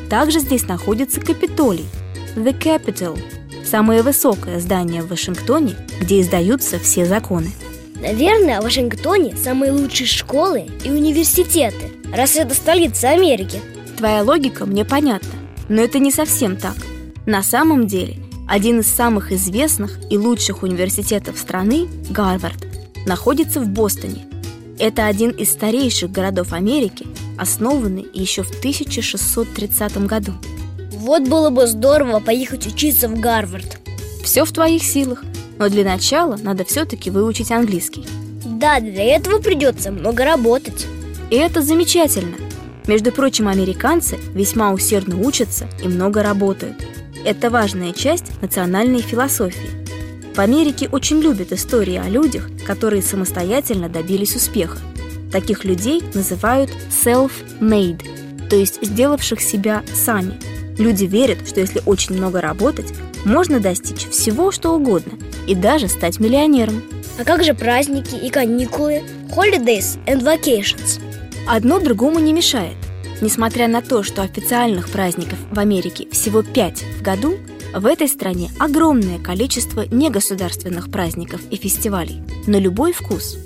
Также 0.09 0.39
здесь 0.39 0.67
находится 0.67 1.21
Капитолий, 1.21 1.85
The 2.35 2.57
Capitol, 2.57 3.19
самое 3.73 4.03
высокое 4.03 4.59
здание 4.59 5.01
в 5.01 5.07
Вашингтоне, 5.07 5.75
где 5.99 6.21
издаются 6.21 6.77
все 6.77 7.07
законы. 7.07 7.49
Наверное, 7.95 8.61
в 8.61 8.65
Вашингтоне 8.65 9.35
самые 9.35 9.71
лучшие 9.71 10.05
школы 10.05 10.67
и 10.83 10.91
университеты, 10.91 11.89
раз 12.15 12.35
это 12.35 12.53
столица 12.53 13.09
Америки. 13.09 13.61
Твоя 13.97 14.21
логика 14.21 14.67
мне 14.67 14.85
понятна, 14.85 15.31
но 15.69 15.81
это 15.81 15.97
не 15.97 16.11
совсем 16.11 16.55
так. 16.55 16.75
На 17.25 17.41
самом 17.41 17.87
деле, 17.87 18.17
один 18.47 18.81
из 18.81 18.93
самых 18.93 19.31
известных 19.31 19.99
и 20.11 20.19
лучших 20.19 20.61
университетов 20.61 21.39
страны, 21.39 21.87
Гарвард, 22.11 22.67
находится 23.07 23.59
в 23.59 23.69
Бостоне. 23.69 24.27
Это 24.77 25.07
один 25.07 25.31
из 25.31 25.51
старейших 25.51 26.11
городов 26.11 26.53
Америки, 26.53 27.07
основанный 27.39 28.05
еще 28.13 28.43
в 28.43 28.55
1630 28.55 29.97
году. 30.05 30.33
Вот 30.93 31.27
было 31.27 31.49
бы 31.49 31.65
здорово 31.65 32.19
поехать 32.19 32.67
учиться 32.67 33.07
в 33.07 33.19
Гарвард. 33.19 33.79
Все 34.23 34.45
в 34.45 34.51
твоих 34.51 34.83
силах, 34.83 35.23
но 35.57 35.67
для 35.67 35.83
начала 35.83 36.37
надо 36.37 36.63
все-таки 36.65 37.09
выучить 37.09 37.51
английский. 37.51 38.05
Да, 38.45 38.79
для 38.79 39.03
этого 39.03 39.39
придется 39.39 39.91
много 39.91 40.23
работать. 40.23 40.85
И 41.31 41.35
это 41.35 41.61
замечательно. 41.61 42.35
Между 42.85 43.11
прочим, 43.11 43.47
американцы 43.47 44.19
весьма 44.33 44.71
усердно 44.71 45.17
учатся 45.17 45.67
и 45.83 45.87
много 45.87 46.21
работают. 46.21 46.85
Это 47.25 47.49
важная 47.49 47.91
часть 47.91 48.25
национальной 48.41 49.01
философии. 49.01 49.69
В 50.35 50.39
Америке 50.39 50.89
очень 50.91 51.19
любят 51.19 51.51
истории 51.51 51.95
о 51.95 52.07
людях, 52.09 52.49
которые 52.65 53.01
самостоятельно 53.01 53.89
добились 53.89 54.35
успеха. 54.35 54.77
Таких 55.31 55.63
людей 55.63 56.03
называют 56.13 56.69
self-made, 56.89 58.47
то 58.47 58.55
есть 58.55 58.85
сделавших 58.85 59.41
себя 59.41 59.83
сами. 59.93 60.39
Люди 60.77 61.05
верят, 61.05 61.47
что 61.47 61.59
если 61.59 61.81
очень 61.85 62.15
много 62.15 62.41
работать, 62.41 62.93
можно 63.25 63.59
достичь 63.59 64.07
всего, 64.09 64.51
что 64.51 64.71
угодно, 64.71 65.13
и 65.47 65.55
даже 65.55 65.87
стать 65.87 66.19
миллионером. 66.19 66.83
А 67.19 67.23
как 67.23 67.43
же 67.43 67.53
праздники 67.53 68.15
и 68.15 68.29
каникулы? 68.29 69.03
Holidays 69.35 69.97
and 70.07 70.21
vacations. 70.21 70.99
Одно 71.47 71.79
другому 71.79 72.19
не 72.19 72.33
мешает. 72.33 72.75
Несмотря 73.21 73.67
на 73.67 73.81
то, 73.81 74.03
что 74.03 74.21
официальных 74.21 74.89
праздников 74.89 75.37
в 75.51 75.59
Америке 75.59 76.07
всего 76.11 76.41
пять 76.41 76.83
в 76.99 77.01
году, 77.01 77.37
в 77.73 77.85
этой 77.85 78.07
стране 78.07 78.51
огромное 78.59 79.19
количество 79.19 79.85
негосударственных 79.87 80.91
праздников 80.91 81.41
и 81.49 81.55
фестивалей 81.55 82.21
на 82.47 82.57
любой 82.57 82.93
вкус. 82.93 83.37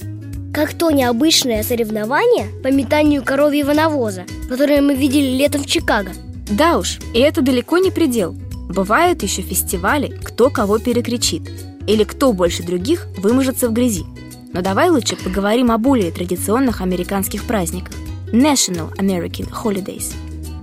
Как 0.53 0.73
то 0.73 0.91
необычное 0.91 1.63
соревнование 1.63 2.47
по 2.63 2.69
метанию 2.69 3.23
коровьего 3.23 3.73
навоза, 3.73 4.25
которое 4.49 4.81
мы 4.81 4.95
видели 4.95 5.37
летом 5.37 5.63
в 5.63 5.67
Чикаго. 5.67 6.11
Да 6.49 6.77
уж, 6.77 6.99
и 7.13 7.19
это 7.19 7.41
далеко 7.41 7.77
не 7.77 7.91
предел. 7.91 8.35
Бывают 8.69 9.23
еще 9.23 9.41
фестивали 9.41 10.17
«Кто 10.23 10.49
кого 10.49 10.79
перекричит» 10.79 11.49
или 11.87 12.03
«Кто 12.03 12.33
больше 12.33 12.63
других 12.63 13.07
вымажется 13.17 13.69
в 13.69 13.73
грязи». 13.73 14.05
Но 14.53 14.61
давай 14.61 14.89
лучше 14.89 15.15
поговорим 15.15 15.71
о 15.71 15.77
более 15.77 16.11
традиционных 16.11 16.81
американских 16.81 17.43
праздниках– 17.43 17.95
National 18.31 18.93
American 18.97 19.49
Holidays. 19.51 20.13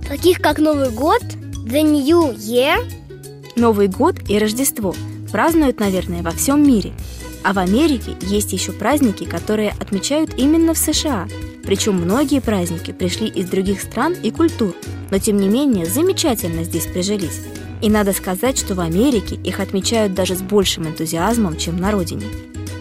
Таких 0.07 0.39
как 0.39 0.59
Новый 0.59 0.91
год, 0.91 1.21
The 1.65 1.81
New 1.81 2.33
Year. 2.33 2.83
Новый 3.55 3.87
год 3.87 4.15
и 4.27 4.37
Рождество 4.37 4.93
празднуют, 5.31 5.79
наверное, 5.79 6.21
во 6.21 6.31
всем 6.31 6.65
мире. 6.65 6.93
А 7.45 7.53
в 7.53 7.59
Америке 7.59 8.17
есть 8.21 8.53
еще 8.53 8.71
праздники, 8.71 9.23
которые 9.23 9.75
отмечают 9.79 10.31
именно 10.35 10.73
в 10.73 10.79
США. 10.79 11.27
Причем 11.63 11.93
многие 11.93 12.41
праздники 12.41 12.91
пришли 12.91 13.27
из 13.27 13.47
других 13.47 13.81
стран 13.81 14.15
и 14.23 14.31
культур, 14.31 14.73
но 15.11 15.19
тем 15.19 15.37
не 15.37 15.47
менее 15.47 15.85
замечательно 15.85 16.63
здесь 16.63 16.87
прижились. 16.87 17.41
И 17.83 17.89
надо 17.91 18.13
сказать, 18.13 18.57
что 18.57 18.73
в 18.73 18.79
Америке 18.79 19.35
их 19.35 19.59
отмечают 19.59 20.15
даже 20.15 20.35
с 20.35 20.41
большим 20.41 20.87
энтузиазмом, 20.87 21.55
чем 21.55 21.77
на 21.77 21.91
родине. 21.91 22.25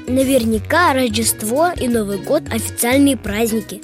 Наверняка 0.09 0.95
Рождество 0.95 1.69
и 1.79 1.87
Новый 1.87 2.17
год– 2.17 2.45
официальные 2.51 3.19
праздники. 3.19 3.83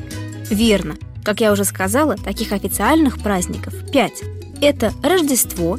Верно. 0.49 0.97
Как 1.23 1.43
я 1.43 1.53
уже 1.53 1.65
сказала, 1.65 2.17
таких 2.17 2.53
официальных 2.53 3.19
праздников 3.19 3.75
пять. 3.93 4.23
Это 4.63 4.95
Рождество, 5.03 5.79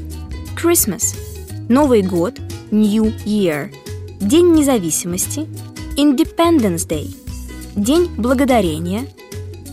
Christmas, 0.56 1.16
Новый 1.70 2.04
год, 2.04 2.40
New 2.70 3.06
Year, 3.26 3.74
День 4.22 4.54
независимости, 4.54 5.48
Independence 5.98 6.88
Day, 6.88 7.08
День 7.76 8.08
благодарения, 8.18 9.08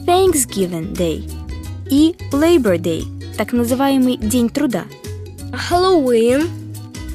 Thanksgiving 0.07 0.97
Day 0.97 1.31
и 1.91 2.17
Labor 2.33 2.79
Day, 2.79 3.05
так 3.37 3.53
называемый 3.53 4.17
День 4.17 4.49
труда. 4.49 4.85
Хэллоуин? 5.53 6.49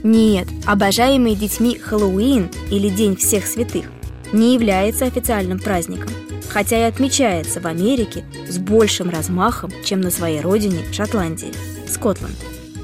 Нет, 0.04 0.48
обожаемый 0.68 1.34
детьми 1.34 1.76
Хэллоуин 1.76 2.52
или 2.70 2.90
День 2.90 3.16
всех 3.16 3.48
святых 3.48 3.86
не 4.32 4.54
является 4.54 5.06
официальным 5.06 5.58
праздником, 5.58 6.12
хотя 6.50 6.78
и 6.78 6.88
отмечается 6.88 7.60
в 7.60 7.66
Америке 7.66 8.24
с 8.48 8.60
большим 8.60 9.10
размахом, 9.10 9.72
чем 9.84 10.02
на 10.02 10.12
своей 10.12 10.40
родине 10.40 10.84
Шотландии, 10.92 11.52
Скотланд. 11.88 12.38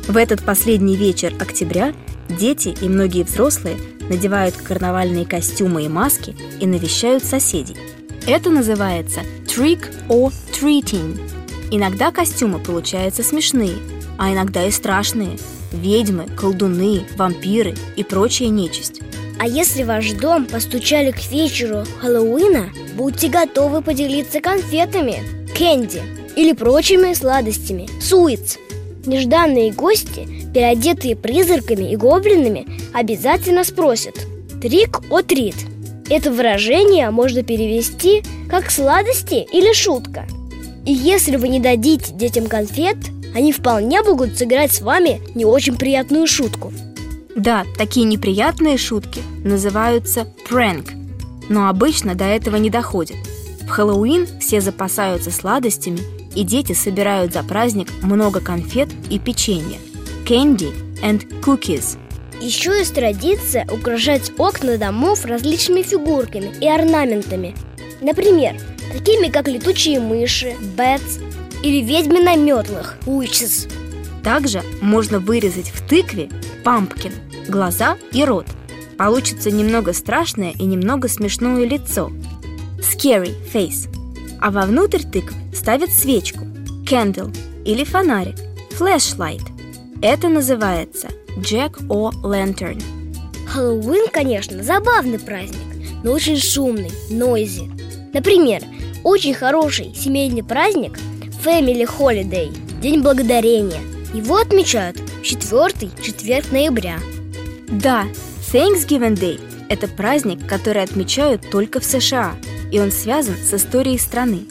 В 0.08 0.18
этот 0.18 0.42
последний 0.42 0.96
вечер 0.96 1.36
октября 1.40 1.94
Дети 2.30 2.76
и 2.82 2.88
многие 2.88 3.24
взрослые 3.24 3.78
надевают 4.10 4.56
карнавальные 4.58 5.26
костюмы 5.26 5.86
и 5.86 5.88
маски 5.88 6.36
и 6.60 6.66
навещают 6.66 7.24
соседей. 7.24 7.78
Это 8.28 8.50
называется 8.50 9.22
trick 9.46 9.80
or 10.10 10.34
treating. 10.52 11.20
Иногда 11.72 12.12
костюмы 12.12 12.60
получаются 12.60 13.24
смешные, 13.24 13.76
а 14.18 14.34
иногда 14.34 14.66
и 14.66 14.72
страшные. 14.72 15.38
Ведьмы, 15.72 16.26
колдуны, 16.36 17.06
вампиры 17.16 17.76
и 17.96 18.04
прочая 18.04 18.50
нечисть. 18.50 19.02
А 19.40 19.48
если 19.48 19.84
ваш 19.84 20.12
дом 20.12 20.46
постучали 20.46 21.12
к 21.12 21.32
вечеру 21.32 21.86
Хэллоуина, 22.02 22.72
будьте 22.96 23.30
готовы 23.30 23.82
поделиться 23.82 24.42
конфетами, 24.42 25.24
кэнди 25.58 26.02
или 26.36 26.54
прочими 26.54 27.14
сладостями, 27.14 27.88
суиц. 28.02 28.58
Нежданные 29.06 29.72
гости, 29.72 30.28
переодетые 30.54 31.16
призраками 31.16 31.92
и 31.92 31.96
гоблинами, 31.96 32.68
обязательно 32.94 33.64
спросят 33.64 34.16
«Трик 34.62 35.02
о 35.10 35.22
трит». 35.22 35.56
Это 36.10 36.32
выражение 36.32 37.12
можно 37.12 37.44
перевести 37.44 38.24
как 38.50 38.72
«сладости» 38.72 39.48
или 39.52 39.74
«шутка». 39.74 40.26
И 40.86 40.94
если 40.94 41.36
вы 41.36 41.50
не 41.50 41.60
дадите 41.60 42.14
детям 42.14 42.48
конфет, 42.48 42.98
они 43.36 43.52
вполне 43.52 44.02
могут 44.02 44.38
сыграть 44.38 44.72
с 44.72 44.82
вами 44.82 45.22
не 45.36 45.46
очень 45.46 45.78
приятную 45.78 46.26
шутку. 46.26 46.74
Да, 47.36 47.64
такие 47.78 48.06
неприятные 48.06 48.78
шутки 48.78 49.22
называются 49.44 50.28
prank, 50.50 50.90
но 51.48 51.70
обычно 51.70 52.16
до 52.16 52.26
этого 52.26 52.56
не 52.56 52.72
доходит. 52.72 53.18
В 53.62 53.68
Хэллоуин 53.68 54.28
все 54.40 54.62
запасаются 54.62 55.30
сладостями, 55.30 56.00
и 56.34 56.44
дети 56.44 56.74
собирают 56.74 57.34
за 57.34 57.44
праздник 57.44 57.90
много 58.02 58.40
конфет 58.40 58.90
и 59.10 59.20
печенья 59.20 59.78
candy 60.30 60.72
and 61.02 61.28
cookies. 61.42 61.98
Еще 62.40 62.78
есть 62.78 62.94
традиция 62.94 63.68
украшать 63.72 64.32
окна 64.38 64.78
домов 64.78 65.26
различными 65.26 65.82
фигурками 65.82 66.54
и 66.62 66.68
орнаментами. 66.68 67.56
Например, 68.00 68.56
такими 68.94 69.30
как 69.30 69.48
летучие 69.48 70.00
мыши, 70.00 70.56
bats 70.78 71.20
или 71.64 71.84
ведьмы 71.84 72.22
на 72.22 72.36
метлах, 72.36 72.98
witches. 73.08 73.68
Также 74.24 74.62
можно 74.82 75.20
вырезать 75.20 75.70
в 75.70 75.88
тыкве 75.88 76.30
pumpkin, 76.64 77.14
глаза 77.50 77.98
и 78.12 78.24
рот. 78.24 78.46
Получится 79.00 79.50
немного 79.50 79.94
страшное 79.94 80.52
и 80.52 80.64
немного 80.64 81.08
смешное 81.08 81.66
лицо. 81.66 82.12
Scary 82.78 83.36
face. 83.52 83.90
А 84.40 84.52
вовнутрь 84.52 85.02
тыквы 85.04 85.36
ставят 85.56 85.92
свечку, 85.92 86.46
candle 86.86 87.36
или 87.66 87.84
фонарик, 87.84 88.36
flashlight. 88.78 89.59
Это 90.02 90.30
называется 90.30 91.10
Jack 91.36 91.86
o' 91.90 92.12
Lantern. 92.24 92.82
Хэллоуин, 93.48 94.08
конечно, 94.10 94.64
забавный 94.64 95.20
праздник, 95.20 95.60
но 96.06 96.14
очень 96.14 96.38
шумный, 96.38 96.92
нойзи. 97.10 97.70
Например, 98.14 98.62
очень 99.04 99.34
хороший 99.34 99.94
семейный 99.94 100.42
праздник 100.42 100.98
Family 101.44 101.86
Holiday– 101.86 102.50
День 102.82 103.02
Благодарения. 103.02 103.82
Его 104.14 104.38
отмечают 104.38 104.98
в 104.98 105.24
четвертый 105.24 105.92
четверг 106.02 106.50
ноября. 106.54 106.98
Да, 107.68 108.06
Thanksgiving 108.54 109.16
Day– 109.20 109.42
это 109.70 109.90
праздник, 109.90 110.48
который 110.48 110.82
отмечают 110.82 111.42
только 111.52 111.82
в 111.82 111.84
США, 111.84 112.36
и 112.72 112.80
он 112.80 112.94
связан 112.94 113.36
с 113.36 113.54
историей 113.54 113.98
страны. 113.98 114.46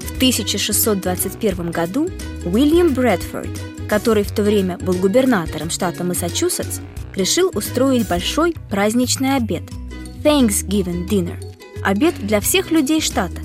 В 0.00 0.16
1621 0.16 1.70
году 1.70 2.10
Уильям 2.44 2.92
Брэдфорд, 2.92 3.48
который 3.88 4.22
в 4.22 4.32
то 4.32 4.42
время 4.42 4.78
был 4.78 4.94
губернатором 4.94 5.70
штата 5.70 6.04
Массачусетс, 6.04 6.80
решил 7.14 7.50
устроить 7.54 8.08
большой 8.08 8.54
праздничный 8.70 9.36
обед– 9.36 9.62
Thanksgiving 10.24 11.08
Dinner– 11.08 11.42
обед 11.84 12.14
для 12.20 12.40
всех 12.40 12.70
людей 12.70 13.00
штата. 13.00 13.40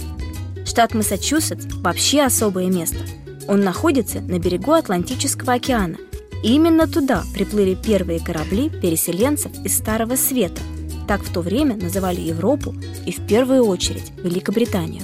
Штат 0.65 0.93
Массачусетс– 0.93 1.65
вообще 1.81 2.21
особое 2.21 2.67
место. 2.67 2.99
Он 3.47 3.61
находится 3.61 4.21
на 4.21 4.39
берегу 4.39 4.73
Атлантического 4.73 5.53
океана, 5.53 5.97
и 6.43 6.53
именно 6.53 6.87
туда 6.87 7.23
приплыли 7.33 7.75
первые 7.75 8.19
корабли 8.19 8.69
переселенцев 8.69 9.51
из 9.65 9.77
Старого 9.77 10.15
Света. 10.15 10.61
Так 11.07 11.21
в 11.21 11.33
то 11.33 11.41
время 11.41 11.75
называли 11.75 12.21
Европу 12.21 12.73
и 13.05 13.11
в 13.11 13.25
первую 13.27 13.65
очередь 13.65 14.11
Великобританию. 14.23 15.03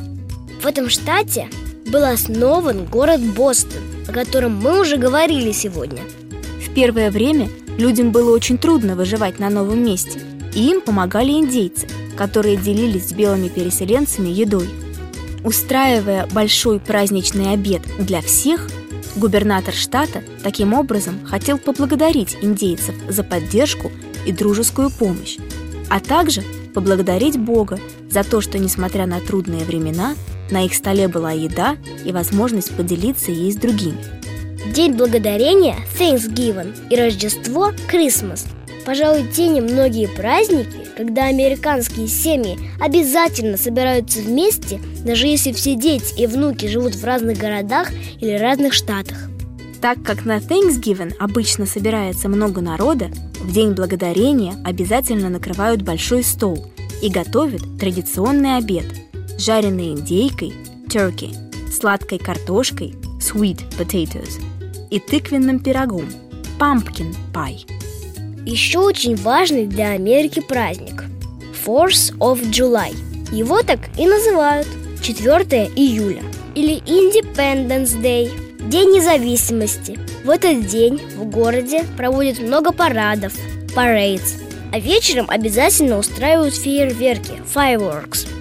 В 0.62 0.65
этом 0.65 0.89
штате 0.89 1.49
был 1.86 2.04
основан 2.04 2.86
город 2.86 3.21
Бостон, 3.21 3.82
о 4.08 4.12
котором 4.12 4.56
мы 4.56 4.82
уже 4.82 4.98
говорили 4.98 5.52
сегодня. 5.52 6.02
В 6.65 6.74
первое 6.74 7.12
время 7.12 7.50
людям 7.78 8.12
было 8.12 8.34
очень 8.34 8.58
трудно 8.58 8.95
выживать 8.95 9.39
на 9.39 9.50
новом 9.50 9.84
месте, 9.84 10.19
и 10.54 10.69
им 10.69 10.82
помогали 10.82 11.32
индейцы, 11.32 11.88
которые 12.17 12.58
делились 12.58 13.10
с 13.10 13.13
белыми 13.13 13.50
переселенцами 13.50 14.30
едой. 14.30 14.69
Устраивая 15.43 16.28
большой 16.32 16.80
праздничный 16.80 17.54
обед 17.54 17.82
для 18.00 18.21
всех, 18.21 18.67
губернатор 19.15 19.74
штата 19.74 20.24
таким 20.41 20.74
образом 20.74 21.24
хотел 21.24 21.60
поблагодарить 21.60 22.38
индейцев 22.41 22.95
за 23.08 23.24
поддержку 23.24 23.91
и 24.26 24.32
дружескую 24.32 24.89
помощь, 24.89 25.38
а 25.89 26.00
также 26.00 26.43
поблагодарить 26.75 27.39
Бога 27.39 27.79
за 28.11 28.23
то, 28.23 28.41
что, 28.41 28.59
несмотря 28.59 29.07
на 29.07 29.19
трудные 29.19 29.65
времена, 29.65 30.13
на 30.51 30.63
их 30.63 30.75
столе 30.75 31.07
была 31.07 31.31
еда 31.31 31.77
и 32.03 32.11
возможность 32.11 32.75
поделиться 32.75 33.31
ей 33.31 33.51
с 33.51 33.55
другими. 33.55 33.97
День 34.73 34.93
Благодарения– 34.93 35.77
Thanksgiving 35.99 36.75
и 36.89 36.95
Рождество– 36.95 37.71
Christmas. 37.91 38.45
Пожалуй, 38.85 39.25
те 39.35 39.47
немногие 39.47 40.07
праздники, 40.07 40.85
когда 40.95 41.25
американские 41.25 42.07
семьи 42.07 42.59
обязательно 42.79 43.57
собираются 43.57 44.19
вместе, 44.19 44.79
даже 45.03 45.27
если 45.27 45.53
все 45.53 45.75
дети 45.75 46.19
и 46.19 46.27
внуки 46.27 46.67
живут 46.67 46.93
в 46.95 47.03
разных 47.03 47.38
городах 47.38 47.91
или 48.19 48.38
разных 48.38 48.73
штатах. 48.73 49.29
Так 49.86 50.02
как 50.02 50.26
на 50.26 50.38
Thanksgiving 50.38 51.13
обычно 51.19 51.67
собирается 51.67 52.28
много 52.28 52.60
народа, 52.60 53.12
в 53.39 53.52
День 53.52 53.74
Благодарения 53.74 54.56
обязательно 54.65 55.30
накрывают 55.30 55.84
большой 55.84 56.24
стол 56.24 56.74
и 57.04 57.10
готовят 57.12 57.62
традиционный 57.80 58.58
обед– 58.58 58.86
жареной 59.38 59.89
индейкой 59.89 60.54
turkey, 60.88 61.36
сладкой 61.71 62.17
картошкой 62.17 62.95
sweet 63.19 63.62
potatoes 63.78 64.41
и 64.89 65.00
тыквенным 65.00 65.60
пирогом 65.60 66.10
pumpkin 66.58 67.15
pie. 67.32 67.69
Еще 68.43 68.80
очень 68.80 69.15
важный 69.15 69.67
для 69.67 69.91
Америки 69.91 70.39
праздник– 70.39 71.04
4th 71.63 72.17
of 72.17 72.41
July. 72.50 72.95
Его 73.32 73.62
так 73.62 73.82
и 74.00 74.08
называют 74.08 74.67
4 75.04 75.69
июля 75.76 76.24
или 76.56 76.82
Independence 76.88 78.02
Day– 78.02 78.32
День 78.65 78.91
независимости. 78.91 79.99
В 80.23 80.30
этот 80.30 80.67
день 80.67 80.99
в 81.15 81.25
городе 81.25 81.86
проводят 81.97 82.39
много 82.39 82.71
парадов, 82.71 83.34
parades, 83.75 84.41
а 84.71 84.80
вечером 84.80 85.30
обязательно 85.30 85.97
устраивают 85.97 86.56
фейерверки, 86.56 87.34
fireworks– 87.54 88.28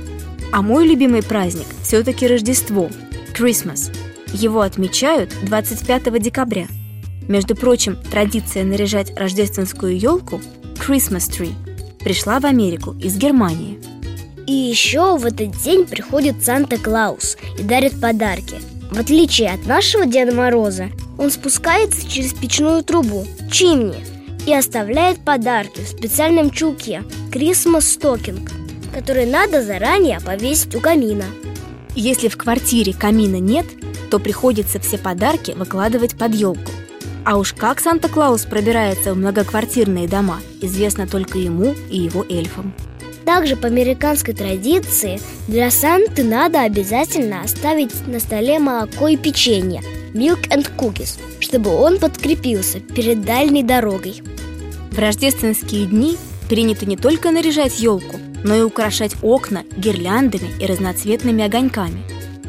а 0.55 0.63
мой 0.63 0.87
любимый 0.87 1.25
праздник 1.25 1.67
все-таки 1.83 2.29
Рождество– 2.29 2.89
Christmas. 3.37 3.93
Его 4.33 4.61
отмечают 4.61 5.35
25 5.43 6.23
декабря. 6.23 6.69
Между 7.27 7.57
прочим, 7.57 7.97
традиция 7.97 8.63
наряжать 8.63 9.13
рождественскую 9.19 9.99
елку– 9.99 10.41
Christmas 10.77 11.29
tree– 11.29 11.53
пришла 12.05 12.39
в 12.39 12.47
Америку 12.47 12.95
из 13.03 13.17
Германии. 13.17 13.81
И 14.47 14.53
еще 14.53 15.19
в 15.19 15.27
этот 15.27 15.61
день 15.61 15.87
приходит 15.87 16.45
Санта-Клаус 16.45 17.37
и 17.59 17.65
дарит 17.65 18.01
подарки. 18.01 18.55
В 18.95 19.01
отличие 19.01 19.51
от 19.51 19.67
нашего 19.67 20.07
Деда 20.07 20.33
Мороза, 20.33 20.89
он 21.19 21.33
спускается 21.33 22.09
через 22.09 22.33
печную 22.33 22.85
трубу– 22.85 23.27
чимни 23.51 24.05
и 24.47 24.55
оставляет 24.55 25.19
подарки 25.19 25.81
в 25.81 25.89
специальном 25.89 26.51
чулке– 26.51 27.03
Christmas 27.33 27.81
Stocking– 27.81 28.49
которые 28.95 29.27
надо 29.27 29.63
заранее 29.63 30.21
повесить 30.21 30.77
у 30.77 30.81
камина. 30.81 31.25
Если 31.97 32.29
в 32.29 32.37
квартире 32.37 32.93
камина 32.93 33.41
нет, 33.41 33.67
то 34.13 34.21
приходится 34.21 34.79
все 34.79 34.97
подарки 34.97 35.51
выкладывать 35.51 36.17
под 36.17 36.33
елку. 36.33 36.71
А 37.25 37.37
уж 37.37 37.53
как 37.53 37.81
Санта-Клаус 37.81 38.45
пробирается 38.45 39.13
в 39.13 39.17
многоквартирные 39.17 40.07
дома, 40.07 40.39
известно 40.61 41.09
только 41.09 41.39
ему 41.39 41.75
и 41.91 41.99
его 41.99 42.25
эльфам. 42.29 42.73
Также 43.25 43.57
по 43.57 43.69
американской 43.69 44.35
традиции 44.35 45.19
для 45.49 45.71
Санты 45.71 46.25
надо 46.25 46.61
обязательно 46.63 47.41
оставить 47.41 48.07
на 48.07 48.21
столе 48.21 48.59
молоко 48.59 49.09
и 49.09 49.17
печенье 49.17 49.81
Milk 50.13 50.49
and 50.51 50.71
Cookies, 50.77 51.19
чтобы 51.41 51.71
он 51.71 51.99
подкрепился 51.99 52.81
перед 52.81 53.23
дальней 53.23 53.63
дорогой. 53.63 54.23
В 54.91 54.99
рождественские 54.99 55.87
дни 55.87 56.17
принято 56.49 56.87
не 56.87 56.97
только 56.97 57.31
наряжать 57.31 57.81
елку, 57.81 58.19
но 58.45 58.55
и 58.55 58.61
украшать 58.61 59.15
окна 59.23 59.65
гирляндами 59.77 60.51
и 60.61 60.67
разноцветными 60.67 61.43
огоньками. 61.45 62.05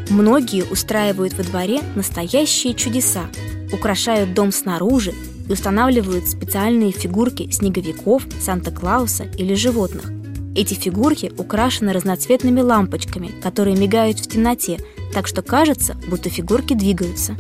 Многие 0.10 0.64
устраивают 0.64 1.34
во 1.34 1.44
дворе 1.44 1.80
настоящие 1.96 2.76
чудеса, 2.76 3.24
украшают 3.72 4.34
дом 4.34 4.52
снаружи 4.52 5.14
и 5.48 5.52
устанавливают 5.52 6.28
специальные 6.28 6.92
фигурки 6.92 7.50
снеговиков, 7.50 8.24
Санта-Клауса 8.40 9.24
или 9.38 9.56
животных. 9.56 10.12
Эти 10.56 10.74
фигурки 10.74 11.34
украшены 11.38 11.92
разноцветными 11.92 12.62
лампочками, 12.62 13.32
которые 13.44 13.76
мигают 13.76 14.20
в 14.20 14.28
темноте, 14.28 14.80
так 15.14 15.28
что 15.28 15.42
кажется, 15.42 15.98
будто 16.08 16.30
фигурки 16.30 16.74
двигаются. 16.74 17.36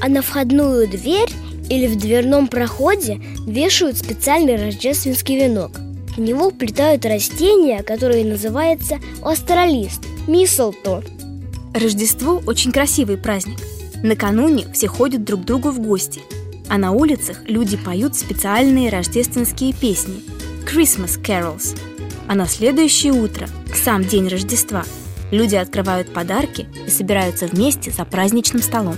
А 0.00 0.08
на 0.08 0.22
входную 0.22 0.88
дверь 0.88 1.30
или 1.68 1.86
в 1.86 1.98
дверном 1.98 2.48
проходе 2.48 3.20
вешают 3.46 3.98
специальный 3.98 4.56
рождественский 4.56 5.36
венок. 5.36 5.72
В 6.16 6.20
него 6.20 6.50
вплетают 6.50 7.04
растение, 7.04 7.82
которое 7.82 8.24
называется 8.24 8.98
астролист– 9.22 10.02
мисселто. 10.26 11.02
Рождество– 11.74 12.42
очень 12.46 12.72
красивый 12.72 13.18
праздник. 13.18 13.58
Накануне 14.02 14.66
все 14.72 14.88
ходят 14.88 15.24
друг 15.24 15.42
к 15.42 15.44
другу 15.44 15.70
в 15.70 15.80
гости, 15.80 16.22
а 16.68 16.78
на 16.78 16.92
улицах 16.92 17.42
люди 17.46 17.76
поют 17.76 18.16
специальные 18.16 18.90
рождественские 18.90 19.74
песни– 19.74 20.22
Christmas 20.66 21.20
carols. 21.20 21.76
А 22.26 22.34
на 22.34 22.46
следующее 22.46 23.12
утро, 23.12 23.48
в 23.72 23.76
сам 23.76 24.04
день 24.04 24.28
Рождества, 24.28 24.84
люди 25.30 25.56
открывают 25.56 26.12
подарки 26.12 26.66
и 26.86 26.90
собираются 26.90 27.46
вместе 27.46 27.90
за 27.90 28.04
праздничным 28.04 28.62
столом. 28.62 28.96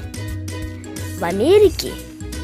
В 1.19 1.25
Америке 1.25 1.93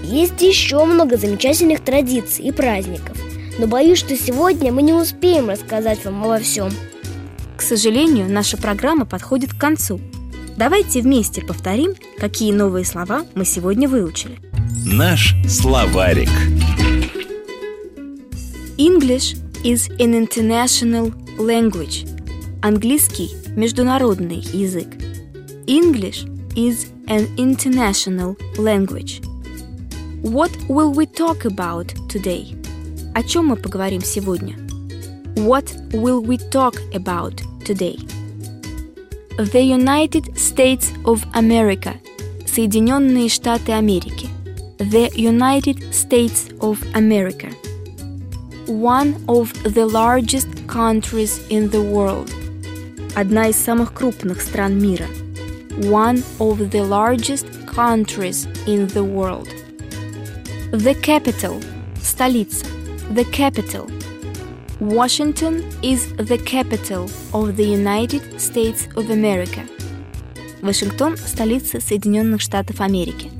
есть 0.02 0.40
еще 0.40 0.84
много 0.84 1.16
замечательных 1.16 1.80
традиций 1.80 2.46
и 2.46 2.52
праздников, 2.52 3.16
но 3.58 3.66
боюсь, 3.66 3.98
что 3.98 4.16
сегодня 4.16 4.72
мы 4.72 4.82
не 4.82 4.92
успеем 4.92 5.48
рассказать 5.48 6.04
вам 6.04 6.24
обо 6.24 6.38
всем. 6.38 6.70
К 7.56 7.62
сожалению, 7.62 8.28
наша 8.28 8.56
программа 8.56 9.04
подходит 9.06 9.54
к 9.54 9.58
концу. 9.58 10.00
Давайте 10.56 11.00
вместе 11.00 11.42
повторим, 11.42 11.94
какие 12.18 12.52
новые 12.52 12.84
слова 12.84 13.24
мы 13.34 13.44
сегодня 13.44 13.88
выучили. 13.88 14.38
Наш 14.84 15.34
словарик. 15.48 16.28
English 18.78 19.36
is 19.63 19.89
an 19.99 20.13
international 20.13 21.13
language. 21.38 22.05
Английский – 22.62 23.55
международный 23.55 24.39
язык. 24.53 24.88
English 25.67 26.25
is 26.55 26.91
an 27.07 27.27
international 27.38 28.36
language. 28.57 29.21
What 30.23 30.51
will 30.67 30.91
we 30.91 31.05
talk 31.05 31.45
about 31.45 31.93
today? 32.10 32.55
О 33.13 33.23
чем 33.23 33.47
мы 33.47 33.55
поговорим 33.55 34.01
сегодня? 34.01 34.55
What 35.36 35.71
will 35.91 36.21
we 36.21 36.38
talk 36.51 36.75
about 36.93 37.41
today? 37.63 37.97
The 39.38 39.62
United 39.62 40.36
States 40.36 40.91
of 41.05 41.23
America. 41.33 41.93
Соединенные 42.45 43.29
Штаты 43.29 43.73
Америки. 43.73 44.29
The 44.79 45.12
United 45.15 45.93
States 45.93 46.49
of 46.60 46.79
America. 46.95 47.49
One 48.67 49.15
of 49.27 49.53
the 49.63 49.86
largest 49.86 50.47
countries 50.67 51.41
in 51.49 51.69
the 51.69 51.81
world. 51.81 52.29
Одна 53.15 53.49
из 53.49 53.55
самых 53.55 53.93
крупных 53.93 54.41
стран 54.41 54.77
мира. 54.79 55.07
One 55.89 56.23
of 56.39 56.69
the 56.71 56.81
largest 56.81 57.47
countries 57.65 58.47
in 58.65 58.88
the 58.88 59.03
world. 59.03 59.47
The 60.71 60.95
capital. 60.95 61.62
Столица. 62.01 62.65
The 63.12 63.25
capital. 63.31 63.88
Washington 64.79 65.63
is 65.81 66.13
the 66.17 66.38
capital 66.38 67.10
of 67.33 67.55
the 67.55 67.65
United 67.65 68.39
States 68.39 68.88
of 68.95 69.10
America. 69.10 69.62
Вашингтон – 70.62 71.17
столица 71.17 71.79
Соединенных 71.79 72.41
Штатов 72.41 72.81
Америки. 72.81 73.31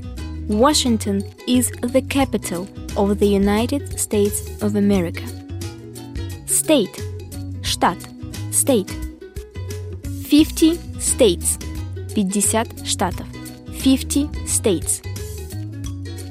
Washington 0.48 1.22
is 1.46 1.70
the 1.82 2.02
capital 2.02 2.66
of 2.96 3.18
the 3.18 3.26
United 3.26 3.98
States 3.98 4.48
of 4.62 4.76
America. 4.76 5.26
State – 6.46 7.62
штат. 7.62 7.98
State. 8.50 8.90
50 10.24 10.78
states – 10.98 12.14
50 12.14 12.40
штатов. 12.84 13.26
50 13.78 14.28
states. 14.46 15.02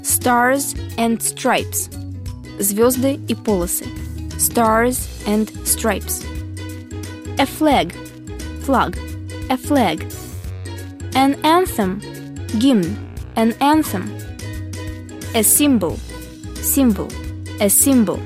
Stars 0.04 0.76
and 0.98 1.22
stripes – 1.22 2.60
звезды 2.60 3.20
и 3.28 3.36
полосы. 3.36 3.86
Stars 4.38 5.08
and 5.26 5.50
stripes. 5.66 6.24
A 7.40 7.46
flag – 7.46 8.66
флаг. 8.66 8.98
A 9.50 9.58
flag. 9.58 10.06
An 11.14 11.36
anthem – 11.44 12.60
гимн. 12.60 12.98
An 13.36 13.54
anthem. 13.60 14.10
A 15.34 15.44
symbol – 15.44 16.56
symbol. 16.62 17.08
A 17.60 17.70
symbol. 17.70 18.20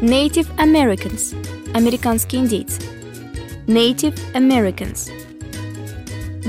Native 0.00 0.48
Americans – 0.58 1.74
американские 1.74 2.42
индейцы. 2.42 2.80
Native 3.66 4.14
Americans. 4.34 5.10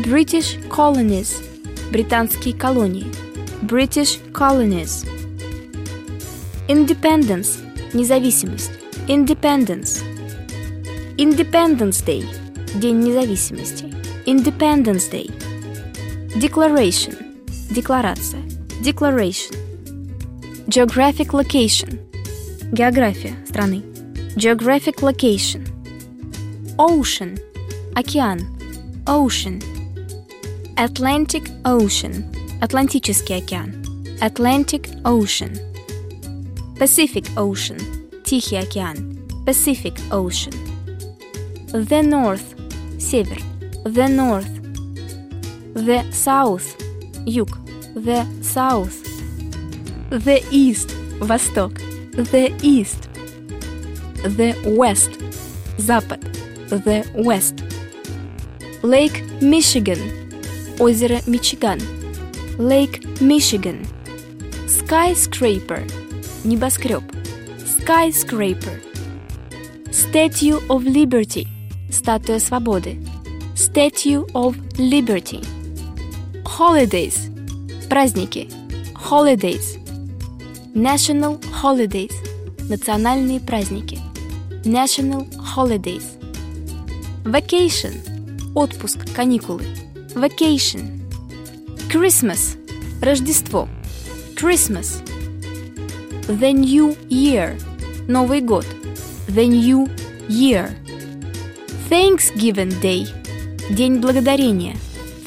British 0.03 0.57
colonies – 0.69 1.91
британские 1.91 2.53
колонии. 2.53 3.07
British 3.63 4.19
colonies. 4.31 5.05
Independence – 6.67 7.93
независимость. 7.93 8.71
Independence. 9.07 10.03
Independence 11.17 12.05
Day – 12.05 12.75
День 12.75 12.99
независимости. 12.99 13.85
Independence 14.25 15.09
Day. 15.09 15.31
Declaration – 16.39 17.20
декларация. 17.71 18.41
Declaration. 18.81 19.55
Geographic 20.67 21.33
location – 21.33 22.71
география 22.71 23.35
страны. 23.45 23.81
Geographic 24.35 25.01
location. 25.01 25.65
Ocean – 26.77 27.95
океан. 27.95 28.39
Ocean. 29.05 29.63
Atlantic 30.75 31.49
Ocean – 31.63 32.61
Атлантический 32.61 33.37
океан. 33.37 33.73
Atlantic 34.19 35.01
Ocean. 35.03 35.57
Pacific 36.77 37.25
Ocean – 37.35 38.23
Тихий 38.25 38.57
океан. 38.57 39.17
Pacific 39.45 39.97
Ocean. 40.11 40.53
The 41.71 42.03
North – 42.03 42.99
север. 42.99 43.39
The 43.85 44.07
North. 44.07 44.53
The 45.73 46.03
South – 46.11 47.25
юг. 47.25 47.60
The 47.95 48.25
South. 48.41 48.95
The 50.09 50.43
East – 50.51 51.19
восток. 51.19 51.73
The 52.13 52.53
East. 52.61 53.09
The 54.23 54.55
West – 54.77 55.77
запад. 55.77 56.21
The 56.69 57.05
West. 57.13 57.63
Lake 58.83 59.23
Michigan – 59.41 60.79
озеро 60.79 61.19
Мичиган. 61.27 61.79
Lake 62.57 63.01
Michigan. 63.19 63.85
Skyscraper – 64.67 66.43
небоскреб. 66.43 67.03
Skyscraper. 67.65 68.79
Statue 69.91 70.59
of 70.69 70.83
Liberty – 70.85 71.89
статуя 71.91 72.39
свободы. 72.39 72.97
Statue 73.55 74.25
of 74.33 74.55
Liberty. 74.77 75.41
Holidays –– 76.45 77.30
праздники. 77.92 78.48
Holidays. 78.94 79.78
National 80.74 81.38
Holidays– 81.62 82.14
национальные 82.70 83.38
праздники. 83.38 83.98
National 84.64 85.28
Holidays. 85.54 86.02
Vacation– 87.24 87.92
отпуск, 88.54 89.00
каникулы. 89.14 89.64
Vacation. 90.14 91.02
Christmas– 91.90 92.56
Рождество. 93.02 93.68
Christmas. 94.36 95.02
The 96.28 96.52
New 96.54 96.96
Year– 97.10 97.60
Новый 98.08 98.40
год. 98.40 98.64
The 99.28 99.46
New 99.46 99.86
Year. 100.30 100.70
Thanksgiving 101.90 102.72
Day– 102.80 103.06
День 103.68 104.00
благодарения. 104.00 104.76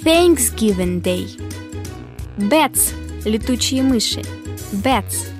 Thanksgiving 0.03 1.03
Day. 1.03 1.44
Bats– 2.37 2.93
летучие 3.25 3.81
мыши. 3.81 4.21
Bats. 4.83 5.31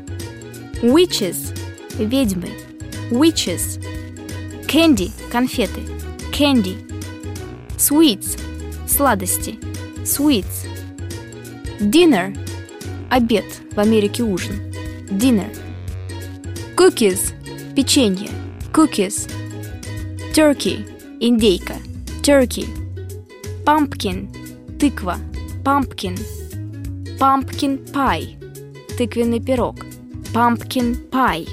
Witches– 0.81 1.53
ведьмы. 1.99 2.49
Witches. 3.11 3.81
Candy– 4.65 5.11
конфеты. 5.31 5.81
Candy. 6.31 6.77
Sweets– 7.77 8.39
сладости. 8.87 9.59
Sweets. 10.03 10.67
Dinner– 11.79 12.37
обед, 13.09 13.45
в 13.75 13.79
Америке 13.79 14.23
ужин. 14.23 14.55
Dinner. 15.09 15.53
Cookies– 16.77 17.33
печенье. 17.75 18.29
Cookies. 18.71 19.29
Turkey– 20.33 20.89
индейка. 21.19 21.75
Turkey. 22.21 22.67
Pumpkin– 23.65 24.29
тыква. 24.79 25.17
Pumpkin. 25.63 26.17
Pumpkin 27.19 27.77
pie– 27.93 28.37
тыквенный 28.97 29.39
пирог. 29.39 29.77
pumpkin 30.33 31.09
pie. 31.09 31.47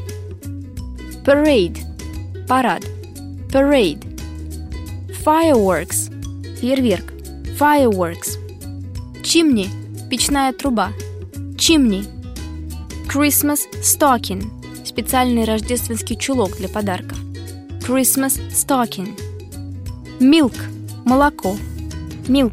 Parade– 1.24 1.78
парад. 2.48 2.84
Parade. 3.52 4.02
Fireworks– 5.24 6.10
фейерверк. 6.60 7.12
Fireworks. 7.58 8.38
Chimney– 9.22 9.68
печная 10.10 10.52
труба. 10.52 10.92
Chimney. 11.56 12.04
Christmas 13.06 13.60
stocking– 13.82 14.50
специальный 14.84 15.44
рождественский 15.44 16.16
чулок 16.16 16.56
для 16.56 16.68
подарков. 16.68 17.18
Christmas 17.86 18.40
stocking. 18.50 19.16
Milk– 20.18 20.56
молоко. 21.04 21.56
Milk. 22.26 22.52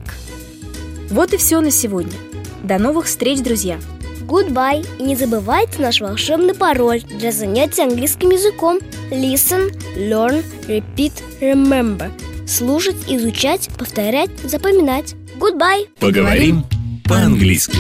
Вот 1.10 1.34
и 1.34 1.38
все 1.38 1.60
на 1.60 1.72
сегодня. 1.72 2.29
До 2.64 2.78
новых 2.78 3.06
встреч, 3.06 3.40
друзья! 3.40 3.80
Goodbye! 4.22 4.86
И 5.00 5.04
не 5.04 5.16
забывайте 5.16 5.82
наш 5.82 6.02
волшебный 6.02 6.54
пароль 6.54 7.02
для 7.02 7.32
занятий 7.32 7.82
английским 7.82 8.30
языком. 8.30 8.80
Listen, 9.10 9.72
learn, 9.96 10.44
repeat, 10.68 11.14
remember. 11.42 12.12
Слушать, 12.48 12.98
изучать, 13.08 13.70
повторять, 13.78 14.32
запоминать. 14.44 15.16
Goodbye! 15.40 15.88
Поговорим 16.00 16.64
по-английски. 17.06 17.78